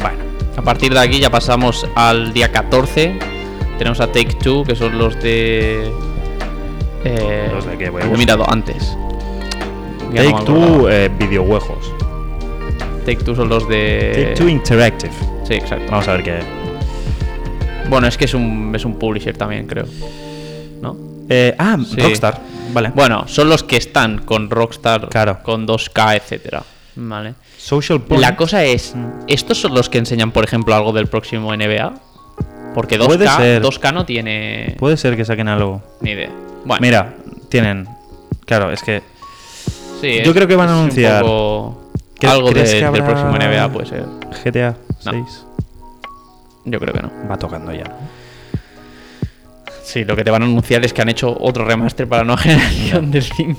[0.00, 0.18] Bueno.
[0.56, 3.16] A partir de aquí ya pasamos al día 14.
[3.78, 5.92] Tenemos a Take Two, que son los de.
[7.04, 7.90] Eh, ¿Los de qué?
[7.90, 8.18] Voy a lo he buscar.
[8.18, 8.96] mirado antes.
[10.12, 11.92] Ya no me Take Two eh, videojuegos.
[13.06, 14.10] Take Two son los de.
[14.14, 15.12] Take Two Interactive.
[15.44, 15.86] Sí, exacto.
[15.92, 16.38] Vamos a ver qué.
[17.88, 19.86] Bueno, es que es un, es un publisher también, creo.
[20.82, 20.96] ¿No?
[21.28, 22.00] Eh, ah, Sí.
[22.00, 22.40] Rockstar.
[22.72, 22.92] Vale.
[22.94, 25.38] Bueno, son los que están con Rockstar, Claro.
[25.42, 26.62] con 2K, etcétera.
[26.96, 27.34] Vale.
[27.56, 28.20] Social Point.
[28.22, 28.94] La cosa es.
[29.26, 31.92] ¿estos son los que enseñan, por ejemplo, algo del próximo NBA?
[32.74, 33.62] Porque 2K, Puede ser.
[33.62, 35.82] 2K no tiene Puede ser que saquen algo.
[36.00, 36.30] ni idea.
[36.64, 37.14] Bueno, Mira,
[37.48, 37.88] tienen.
[38.46, 39.02] Claro, es que.
[40.00, 43.04] sí, yo es- creo que van a anunciar- poco ¿Cre- algo crees de- que del
[43.04, 44.04] próximo NBA, puede ser.
[44.44, 45.12] GTA No.
[45.12, 45.44] 6.
[46.64, 47.10] Yo creo que no.
[47.30, 47.84] Va tocando ya.
[49.90, 52.26] Sí, lo que te van a anunciar es que han hecho otro remaster para la
[52.26, 53.58] nueva generación del 5.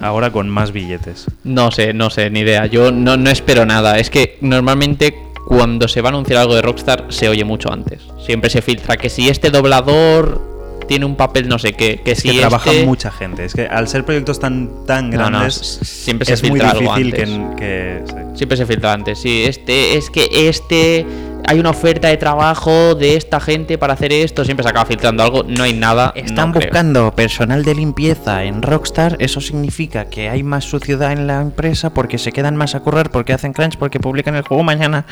[0.00, 1.26] Ahora con más billetes.
[1.44, 2.66] No sé, no sé, ni idea.
[2.66, 3.98] Yo no, no espero nada.
[3.98, 8.02] Es que normalmente cuando se va a anunciar algo de Rockstar se oye mucho antes.
[8.24, 10.56] Siempre se filtra que si este doblador
[10.88, 12.84] tiene un papel no sé qué, que Es si que trabaja este...
[12.86, 13.44] mucha gente.
[13.44, 15.54] Es que al ser proyectos tan, tan No, grandes.
[15.54, 17.56] siempre se es muy filtra algo difícil que, antes.
[17.56, 18.38] que- sí.
[18.38, 19.18] Siempre se filtra antes.
[19.20, 21.06] Sí, este es que este
[21.46, 24.44] hay una oferta de trabajo de esta gente para hacer esto.
[24.44, 25.44] Siempre se acaba filtrando algo.
[25.46, 26.12] No hay nada.
[26.14, 26.68] Están no creo.
[26.70, 29.16] buscando personal de limpieza en Rockstar.
[29.20, 33.10] Eso significa que hay más suciedad en la empresa porque se quedan más a currar,
[33.10, 35.06] porque hacen crunch, porque publican el juego mañana.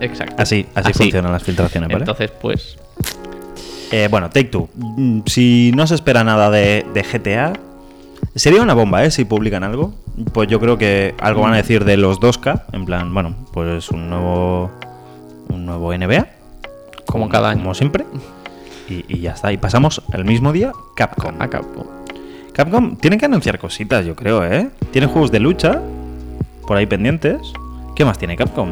[0.00, 0.34] Exacto.
[0.42, 0.98] Así, así, Así.
[1.04, 2.00] funcionan las filtraciones, ¿vale?
[2.02, 2.76] Entonces, pues.
[3.92, 4.68] Eh, bueno, Take Two.
[4.74, 7.52] Mm, Si no se espera nada de, de GTA,
[8.34, 9.10] sería una bomba, ¿eh?
[9.10, 9.94] Si publican algo.
[10.32, 12.62] Pues yo creo que algo van a decir de los 2K.
[12.72, 14.70] En plan, bueno, pues un nuevo.
[15.48, 16.26] Un nuevo NBA.
[17.06, 17.60] Como cada año.
[17.62, 18.04] Como siempre.
[18.88, 19.52] Y, y ya está.
[19.52, 21.34] Y pasamos el mismo día, Capcom.
[21.40, 21.86] A Capcom.
[22.52, 24.70] Capcom tiene que anunciar cositas, yo creo, ¿eh?
[24.90, 25.80] Tiene juegos de lucha.
[26.66, 27.52] Por ahí pendientes.
[27.94, 28.70] ¿Qué más tiene Capcom?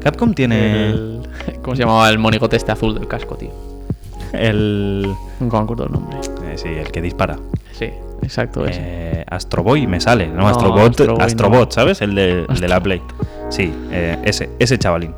[0.00, 0.90] Capcom tiene.
[0.90, 1.28] El-
[1.62, 3.50] ¿Cómo se llamaba el monigote este azul del casco, tío?
[4.32, 5.06] El.
[5.40, 6.18] Nunca me acuerdo el nombre.
[6.44, 7.36] eh, sí, el que dispara.
[7.72, 7.90] Sí,
[8.22, 8.80] exacto ese.
[8.82, 11.70] Eh, Astro Boy me sale, no, No, Astrobot, Astrobot, no.
[11.72, 12.00] ¿sabes?
[12.02, 13.00] El de, el de la Play.
[13.50, 15.14] Sí, eh, ese, ese chavalín.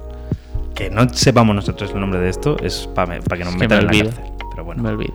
[0.75, 3.87] Que no sepamos nosotros el nombre de esto es para que nos Es que metan
[3.87, 4.33] me en la cárcel.
[4.51, 5.15] Pero bueno, Me olvido.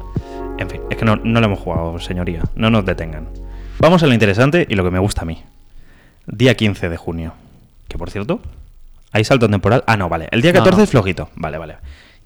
[0.58, 2.44] en fin, es que no, no lo hemos jugado, señoría.
[2.56, 3.28] No nos detengan.
[3.80, 5.40] Vamos a lo interesante y lo que me gusta a mí.
[6.28, 7.34] Día 15 de junio.
[7.88, 8.40] Que por cierto,
[9.12, 9.84] hay salto temporal.
[9.88, 10.28] Ah, no, vale.
[10.32, 10.84] El día No, 14 no.
[10.84, 11.30] es flojito.
[11.36, 11.76] Vale, vale.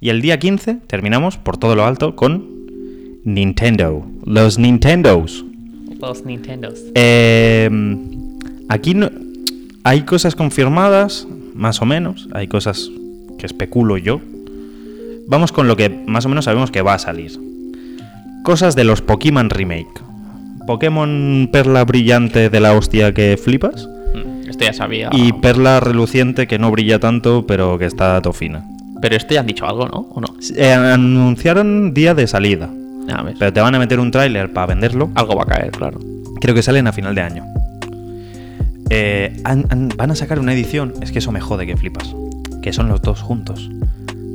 [0.01, 2.45] Y el día 15 terminamos por todo lo alto con
[3.25, 4.05] Nintendo.
[4.25, 5.45] Los Nintendos.
[5.99, 6.79] Los Nintendos.
[6.95, 7.69] Eh,
[8.69, 9.09] aquí no-
[9.83, 12.29] hay cosas confirmadas, más o menos.
[12.31, 12.89] Hay cosas
[13.39, 14.21] que especulo yo.
[15.27, 17.31] Vamos con lo que más o menos sabemos que va a salir.
[18.43, 20.01] Cosas de los Pokémon Remake.
[20.67, 23.89] Pokémon perla brillante de la hostia que flipas.
[24.47, 25.09] Esto ya sabía.
[25.11, 28.63] Y perla reluciente que no brilla tanto, pero que está tofina.
[29.01, 30.07] Pero esto ya han dicho algo, ¿no?
[30.11, 30.27] ¿O no?
[30.55, 32.69] Eh, anunciaron día de salida,
[33.23, 33.35] ves.
[33.39, 35.09] pero te van a meter un tráiler para venderlo.
[35.15, 35.99] Algo va a caer, claro.
[36.41, 37.45] Creo que salen a final de año.
[38.89, 42.15] Eh, van a sacar una edición, es que eso me jode que flipas,
[42.61, 43.69] que son los dos juntos.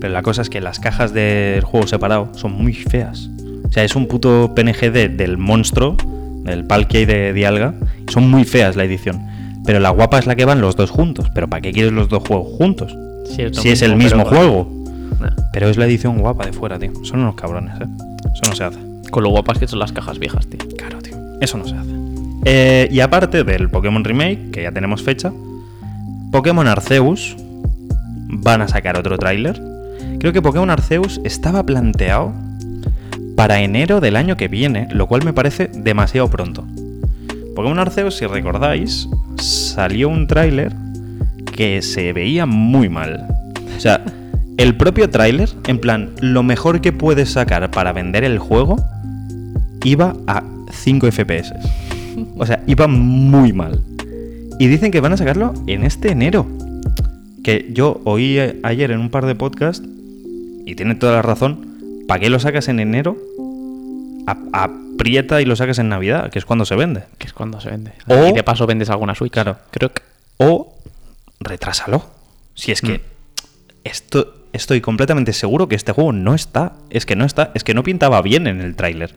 [0.00, 3.30] Pero la cosa es que las cajas del juego separado son muy feas.
[3.68, 5.96] O sea, es un puto PNG de- del monstruo,
[6.44, 7.74] del Palkey de Dialga.
[8.12, 9.22] Son muy feas la edición.
[9.64, 11.30] Pero la guapa es la que van los dos juntos.
[11.34, 12.94] Pero ¿para qué quieres los dos juegos juntos?
[13.34, 14.84] Si es el mismo, mismo pero- juego.
[15.20, 15.30] Nah.
[15.52, 16.92] Pero es la edición guapa de fuera, tío.
[17.04, 17.86] Son unos cabrones, ¿eh?
[18.32, 18.78] Eso no se hace.
[19.10, 20.58] Con lo guapas que son las cajas viejas, tío.
[20.76, 21.16] Claro, tío.
[21.40, 21.90] Eso no se hace.
[22.44, 25.32] Eh, y aparte del Pokémon Remake, que ya tenemos fecha,
[26.30, 27.36] Pokémon Arceus
[28.44, 29.60] van a sacar otro tráiler.
[30.20, 32.32] Creo que Pokémon Arceus estaba planteado
[33.36, 36.64] para enero del año que viene, lo cual me parece demasiado pronto.
[37.56, 39.08] Pokémon Arceus, si recordáis,
[39.40, 40.72] salió un tráiler
[41.56, 43.26] que se veía muy mal.
[43.76, 44.04] O sea,
[44.58, 48.76] el propio tráiler, en plan, lo mejor que puedes sacar para vender el juego,
[49.84, 51.54] iba a 5 FPS.
[52.36, 53.80] O sea, iba muy mal.
[54.58, 56.46] Y dicen que van a sacarlo en este enero.
[57.44, 59.86] Que yo oí ayer en un par de podcasts,
[60.66, 63.16] y tiene toda la razón, ¿para qué lo sacas en enero?
[64.26, 67.02] A- Aprieta y lo sacas en Navidad, que es cuando se vende.
[67.18, 67.92] Que es cuando se vende.
[68.08, 69.32] O- Y de paso vendes alguna Switch.
[69.32, 69.58] Claro.
[69.70, 70.02] Creo que.
[70.38, 70.74] O
[71.40, 72.06] retrásalo.
[72.54, 73.02] Si es que
[73.84, 76.72] esto, estoy completamente seguro que este juego no está.
[76.90, 77.50] Es que no está.
[77.54, 79.14] Es que no pintaba bien en el tráiler.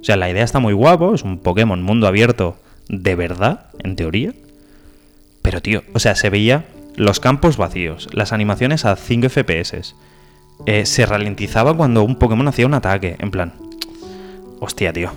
[0.00, 1.14] O sea, la idea está muy guapo.
[1.14, 2.56] Es un Pokémon mundo abierto
[2.88, 4.32] de verdad, en teoría.
[5.42, 6.64] Pero, tío, o sea, se veía
[6.98, 9.94] los campos vacíos, las animaciones a 5 FPS.
[10.66, 13.14] eh, se ralentizaba cuando un Pokémon hacía un ataque.
[13.20, 13.52] En plan,
[14.60, 15.10] hostia, tío.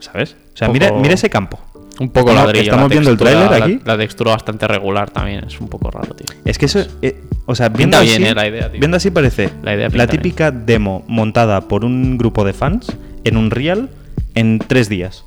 [0.00, 0.36] ¿Sabes?
[0.54, 1.58] O sea, mira, Poco- mira ese campo.
[2.00, 2.62] Un poco Estamos- ladrillo.
[2.64, 3.80] estamos la viendo el tráiler aquí.
[3.84, 5.44] La, textura bastante regular también.
[5.44, 6.26] Es un poco raro, tío.
[6.44, 8.80] Es que eso, eh, o sea, viendo Pinta bien, así, eh, la idea, tío.
[8.80, 10.08] viendo así parece La idea la, bien.
[10.08, 13.90] típica demo montada por un grupo de fans en un real
[14.36, 15.24] en tres días.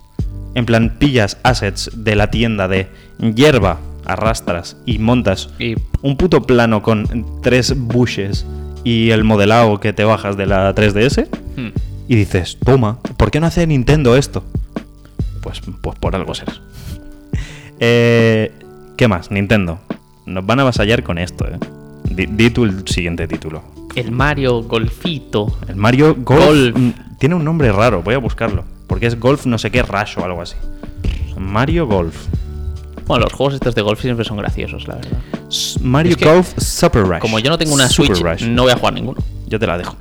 [0.56, 2.88] En plan, pillas assets de la tienda de
[3.36, 3.80] hierba,
[4.14, 8.46] arrastras y montas Y un puto plano con tres bushes
[8.84, 11.70] y el modelado que te bajas de la 3DS hmm,
[12.08, 14.44] y dices, toma, ¿por qué no hace Nintendo esto?
[15.42, 16.54] Pues, pues por algo será.
[17.84, 18.52] Eh,
[18.96, 19.32] ¿Qué más?
[19.32, 19.80] Nintendo.
[20.28, 21.58] Nos van a avasallar con esto, eh.
[22.04, 23.64] Di tú el siguiente título.
[23.96, 25.58] el Mario Golfito.
[25.68, 26.78] El Mario Golf, Golf.
[26.78, 28.66] mm, tiene un nombre raro, voy a buscarlo.
[28.86, 30.58] Porque es Golf no sé qué Rush o algo así.
[31.38, 32.28] Mario Golf.
[33.12, 35.18] Bueno, los juegos estos de golf siempre son graciosos, la verdad.
[35.82, 37.20] Mario Es que, Golf Super Rush.
[37.20, 38.48] Como yo no tengo una Super Switch, Rush.
[38.48, 39.22] no voy a jugar ninguno.
[39.48, 39.98] Yo te la dejo.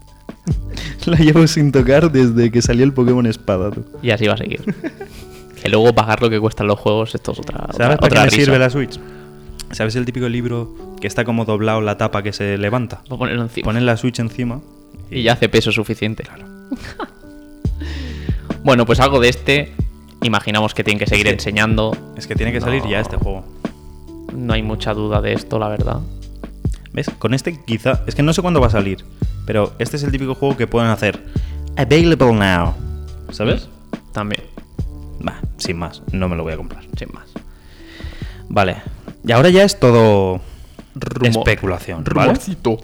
[1.06, 3.82] la llevo sin tocar desde que salió el Pokémon Espada, tú.
[4.02, 4.60] Y así va a seguir.
[5.62, 7.66] que luego pagar lo que cuestan los juegos, esto es otra.
[7.74, 9.00] ¿Sabes otra, para qué me sirve la Switch?
[9.70, 13.00] ¿Sabes el típico libro que está como doblado la tapa que se levanta?
[13.08, 13.64] Voy a ponerlo encima.
[13.64, 14.60] Pones la Switch encima
[15.10, 16.24] Y ya hace peso suficiente.
[18.64, 19.72] bueno, pues algo de este.
[20.22, 21.96] Imaginamos que tienen que seguir que- enseñando.
[22.16, 23.44] Es que tiene que salir ya este juego.
[24.34, 26.00] No hay mucha duda de esto, la verdad.
[26.92, 27.10] ¿Ves?
[27.18, 28.02] Con este quizá...
[28.06, 29.04] Es que no sé cuándo va a salir.
[29.46, 31.24] Pero este es el típico juego que pueden hacer...
[31.76, 32.74] Available now.
[33.30, 33.68] ¿Sabes?
[34.12, 34.42] También,
[35.26, 36.02] Va, sin más.
[36.12, 36.82] No me lo voy a comprar.
[36.98, 37.28] sin más.
[38.48, 38.76] Vale.
[39.24, 40.40] Y ahora ya es todo...
[40.94, 41.28] Rumor.
[41.48, 42.02] especulación.
[42.04, 42.26] ¿vale?
[42.28, 42.78] Rumorcito.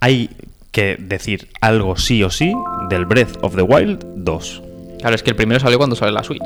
[0.00, 0.30] Hay
[0.72, 2.52] que decir algo sí o sí
[2.88, 4.62] del Breath of the Wild 2.
[5.00, 6.42] Claro, es que el primero salió cuando salió la Switch.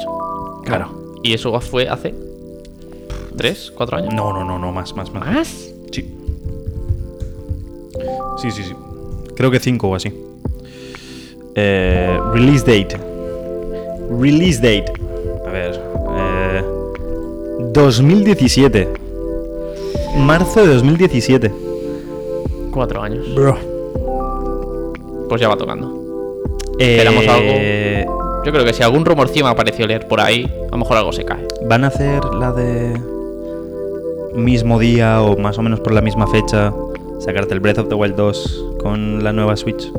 [0.65, 1.19] Claro.
[1.23, 2.15] Y eso fue hace.
[3.37, 3.73] ¿Tres?
[3.75, 4.13] ¿Cuatro años?
[4.15, 5.27] No, no, no, no, más, más, más.
[5.27, 5.49] ¿Más?
[5.91, 6.15] Sí.
[8.39, 8.75] Sí, sí, sí.
[9.35, 10.13] Creo que 5 o así.
[11.55, 12.97] Eh, release date.
[14.21, 14.93] Release date.
[15.47, 15.81] A ver.
[16.19, 16.65] eh,
[17.73, 18.89] 2017.
[20.19, 21.53] Marzo de 2017.
[22.71, 23.35] Cuatro años.
[23.35, 23.57] Bro.
[25.29, 26.03] Pues ya va tocando.
[26.79, 27.25] Esperamos
[28.45, 30.97] Yo creo que si algún rumorcillo me ha parecido leer por ahí, a lo mejor
[30.97, 31.47] algo se cae.
[31.65, 33.01] ¿Van a hacer la de
[34.35, 36.73] mismo día o más o menos por la misma fecha?
[37.21, 39.93] Sacarte el Breath of the Wild 2 con la nueva Switch.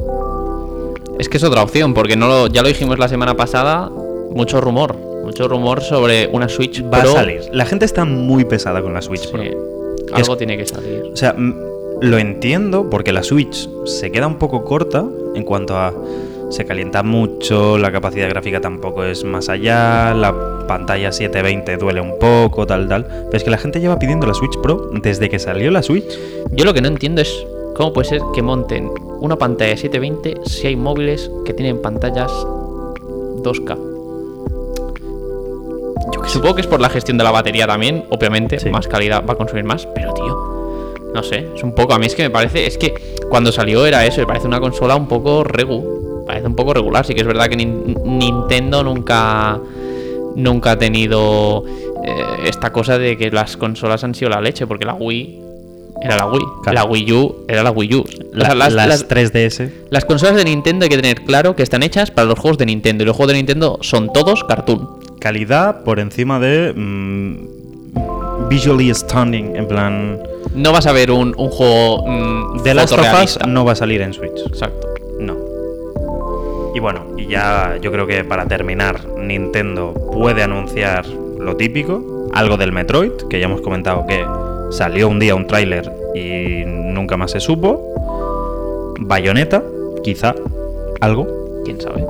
[1.20, 3.89] Es que es otra opción, porque no lo- ya lo dijimos la semana pasada,
[4.32, 4.96] mucho rumor.
[5.24, 7.12] Mucho rumor sobre una Switch Va Pro.
[7.12, 7.41] a salir.
[7.54, 9.41] La gente está muy pesada con la Switch Sí, Pro.
[10.14, 11.04] algo tiene que salir.
[11.14, 15.94] O sea, lo entiendo porque la Switch se queda un poco corta en cuanto a
[16.54, 22.18] se calienta mucho, la capacidad gráfica tampoco es más allá, la pantalla 720 duele un
[22.20, 23.06] poco, tal, tal.
[23.06, 26.18] Pero es que la gente lleva pidiendo la Switch Pro desde que salió la Switch.
[26.51, 27.45] Yo lo que no entiendo es
[27.76, 28.89] cómo puede ser que monten
[29.20, 33.78] una pantalla 720 si hay móviles que tienen pantallas 2K.
[36.14, 38.70] Yo Supongo que es por la gestión de la batería también, obviamente, Sí.
[38.70, 42.06] más calidad va a consumir más, pero tío, no sé, es un poco, a mí
[42.06, 42.93] es que me parece, es que
[43.30, 47.05] cuando salió era eso, me parece una consola un poco regu, parece un poco regular,
[47.05, 49.59] sí que es verdad que Nin- Nintendo nunca
[50.36, 51.63] nunca ha tenido
[52.03, 55.39] eh, esta cosa de que las consolas han sido la leche, porque la Wii
[56.01, 56.79] era la Wii, Claro.
[56.79, 58.03] la Wii U era la Wii U.
[58.34, 59.69] La- O sea, las- las, las- 3DS.
[59.91, 62.65] las consolas de Nintendo hay que tener claro que están hechas para los juegos de
[62.65, 64.89] Nintendo y los juegos de Nintendo son todos cartoon.
[65.19, 66.73] Calidad por encima de.
[66.75, 69.55] mm, visually stunning.
[69.55, 70.19] En plan.
[70.55, 73.75] No vas a ver un, un juego mm, The Last of Us no va a
[73.75, 74.39] salir en Switch.
[74.47, 74.88] Exacto.
[75.19, 75.36] No.
[76.74, 82.57] Y bueno, y ya yo creo que para terminar, Nintendo puede anunciar lo típico, algo
[82.57, 84.26] del Metroid, que ya hemos comentado que
[84.71, 88.93] salió un día un tráiler y nunca más se supo.
[88.99, 89.63] Bayonetta,
[90.03, 90.34] quizá,
[91.01, 91.28] algo.
[91.65, 92.05] ¿Quién sabe?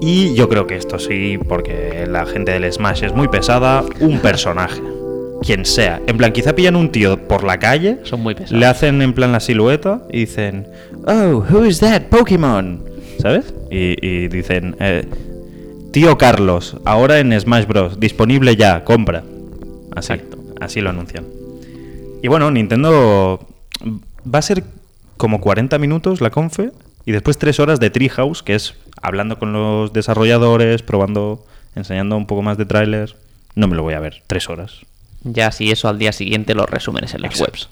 [0.00, 4.20] Y yo creo que esto sí, porque la gente del Smash es muy pesada, un
[4.20, 4.80] personaje.
[5.42, 6.00] Quien sea.
[6.06, 8.58] En plan, quizá pillan un tío por la calle, Son muy pesados.
[8.58, 10.66] le hacen en plan la silueta y dicen,
[11.06, 12.82] Oh, who is that Pokémon?
[13.18, 13.52] ¿Sabes?
[13.70, 15.06] Y, y dicen, eh,
[15.92, 17.98] Tío Carlos, ahora en Smash Bros.
[17.98, 19.24] Disponible ya, compra.
[19.96, 20.38] Así, Exacto.
[20.60, 21.24] así lo anuncian.
[22.22, 23.40] Y bueno, Nintendo
[24.32, 24.64] va a ser
[25.16, 26.70] como 40 minutos la confe
[27.06, 31.44] y después 3 horas de Treehouse, que es hablando con los desarrolladores, probando,
[31.74, 33.16] enseñando un poco más de tráiler.
[33.54, 34.80] No me lo voy a ver, 3 horas.
[35.24, 37.52] Ya si eso al día siguiente los resúmenes en las Exacto.
[37.52, 37.68] webs.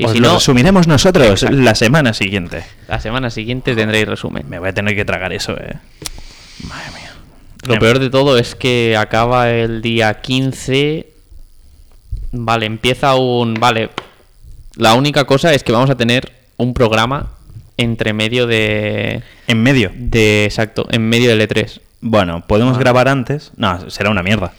[0.00, 1.56] Y Os si lo no, resumiremos nosotros Exacto.
[1.56, 2.64] la semana siguiente.
[2.88, 4.48] la semana siguiente tendréis resumen.
[4.48, 5.74] Me voy a tener que tragar eso, eh.
[6.64, 7.12] Madre mía.
[7.66, 11.06] Lo En- peor de todo es que acaba el día 15.
[12.32, 13.54] Vale, empieza un.
[13.54, 13.90] Vale.
[14.76, 17.32] La única cosa es que vamos a tener un programa
[17.76, 19.22] entre medio de.
[19.46, 19.90] En medio.
[19.94, 21.80] de exacto, en medio del E3.
[22.00, 22.80] Bueno, podemos Ah.
[22.80, 23.52] grabar antes.
[23.56, 24.52] No, será una mierda.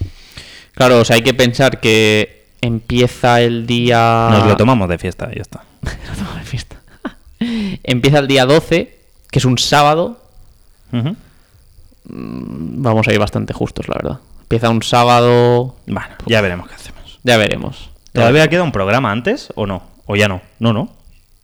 [0.74, 4.28] Claro, o sea, hay que pensar que empieza el día.
[4.32, 5.64] Nos lo tomamos de fiesta ya está.
[5.82, 6.78] Nos tomamos de fiesta.
[7.84, 8.98] empieza el día 12,
[9.30, 10.22] que es un sábado.
[10.94, 11.16] Ujú.
[12.06, 14.20] Vamos a ir bastante justos, la verdad.
[14.42, 15.76] Empieza un sábado.
[15.88, 17.20] Bueno, ya veremos qué hacemos.
[17.24, 17.90] Ya veremos.
[18.14, 18.50] Ya ¿Todavía veremos.
[18.52, 19.84] queda un programa antes o no?
[20.06, 20.42] ¿O ya no?
[20.60, 20.90] No, no.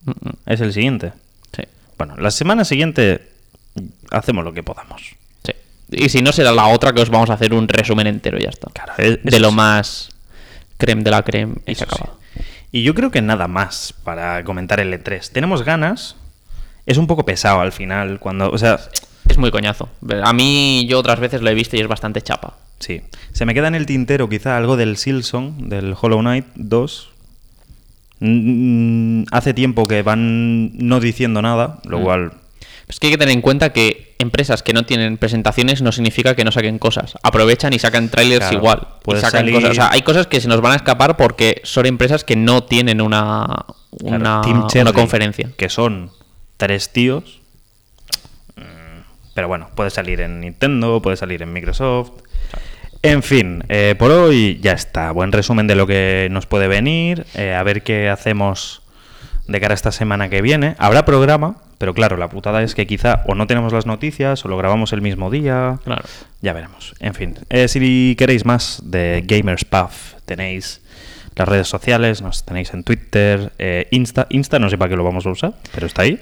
[0.04, 1.12] Mm, mm, Es el siguiente.
[1.56, 1.62] Sí.
[1.96, 3.28] Bueno, la semana siguiente
[4.10, 5.02] hacemos lo que podamos.
[5.44, 5.52] Sí.
[5.90, 8.42] Y si no, será la otra que os vamos a hacer un resumen entero y
[8.42, 8.70] ya está.
[8.72, 10.10] Claro, es- de lo más
[10.78, 12.14] creme de la creme y se acaba.
[12.34, 12.40] sí.
[12.72, 15.30] Y yo creo que nada más para comentar el E3.
[15.32, 16.16] Tenemos ganas.
[16.86, 18.18] Es un poco pesado al final.
[18.18, 18.50] Cuando.
[18.50, 18.78] O sea,
[19.28, 19.88] Es muy coñazo.
[20.22, 22.56] A mí, yo otras veces lo he visto y es bastante chapa.
[22.78, 23.02] sí.
[23.32, 27.10] Se me queda en el tintero quizá algo del Silson, del Hollow Knight 2.
[28.20, 32.02] Mm, hace tiempo que van no diciendo nada, lo Mm.
[32.02, 32.32] cual.
[32.88, 36.34] Es que hay que tener en cuenta que empresas que no tienen presentaciones no significa
[36.34, 37.16] que no saquen cosas.
[37.22, 38.78] Aprovechan y sacan trailers Claro, igual.
[39.00, 39.70] Y puede sacan salir- cosas.
[39.70, 42.64] O sea, hay cosas que se nos van a escapar porque son empresas que no
[42.64, 43.46] tienen una,
[43.98, 45.50] claro, una, Cherry, conferencia.
[45.56, 46.10] Que son
[46.56, 47.40] tres tíos.
[48.56, 49.02] Mm,
[49.34, 52.10] Pero bueno, puede salir en Nintendo, puede salir en Microsoft.
[53.02, 55.12] En fin, eh, por hoy ya está.
[55.12, 57.26] Buen resumen de lo que nos puede venir.
[57.34, 58.82] eh, a ver qué hacemos
[59.48, 60.76] de cara a esta semana que viene.
[60.78, 64.48] Habrá programa, pero claro, la putada es que quizá o no tenemos las noticias o
[64.48, 65.78] lo grabamos el mismo día.
[65.84, 66.04] Claro.
[66.40, 66.94] Ya veremos.
[67.00, 70.82] En fin, eh, si queréis más de Gamers Puff, tenéis
[71.34, 74.26] las redes sociales, nos tenéis en Twitter, eh, Insta.
[74.30, 76.20] Insta no sé para qué lo vamos a usar, pero está ahí.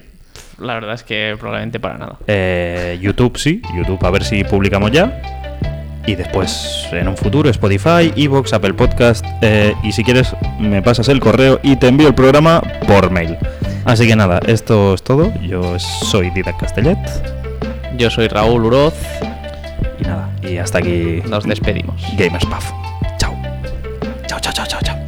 [0.59, 2.17] La verdad es que probablemente para nada.
[2.27, 5.36] Eh, YouTube sí, YouTube a ver si publicamos ya
[6.07, 11.09] y después en un futuro Spotify, Evox, Apple Podcast eh, y si quieres me pasas
[11.09, 13.37] el correo y te envío el programa por mail.
[13.85, 15.31] Así que nada, esto es todo.
[15.41, 16.97] Yo soy Didac Castellet.
[17.97, 18.95] Yo soy Raúl Uroz.
[19.99, 22.01] Y nada, y hasta aquí nos despedimos.
[22.17, 22.71] GamersPuff.
[23.17, 23.33] Chao.
[24.27, 25.06] Chao, chao, chao, chao, chao.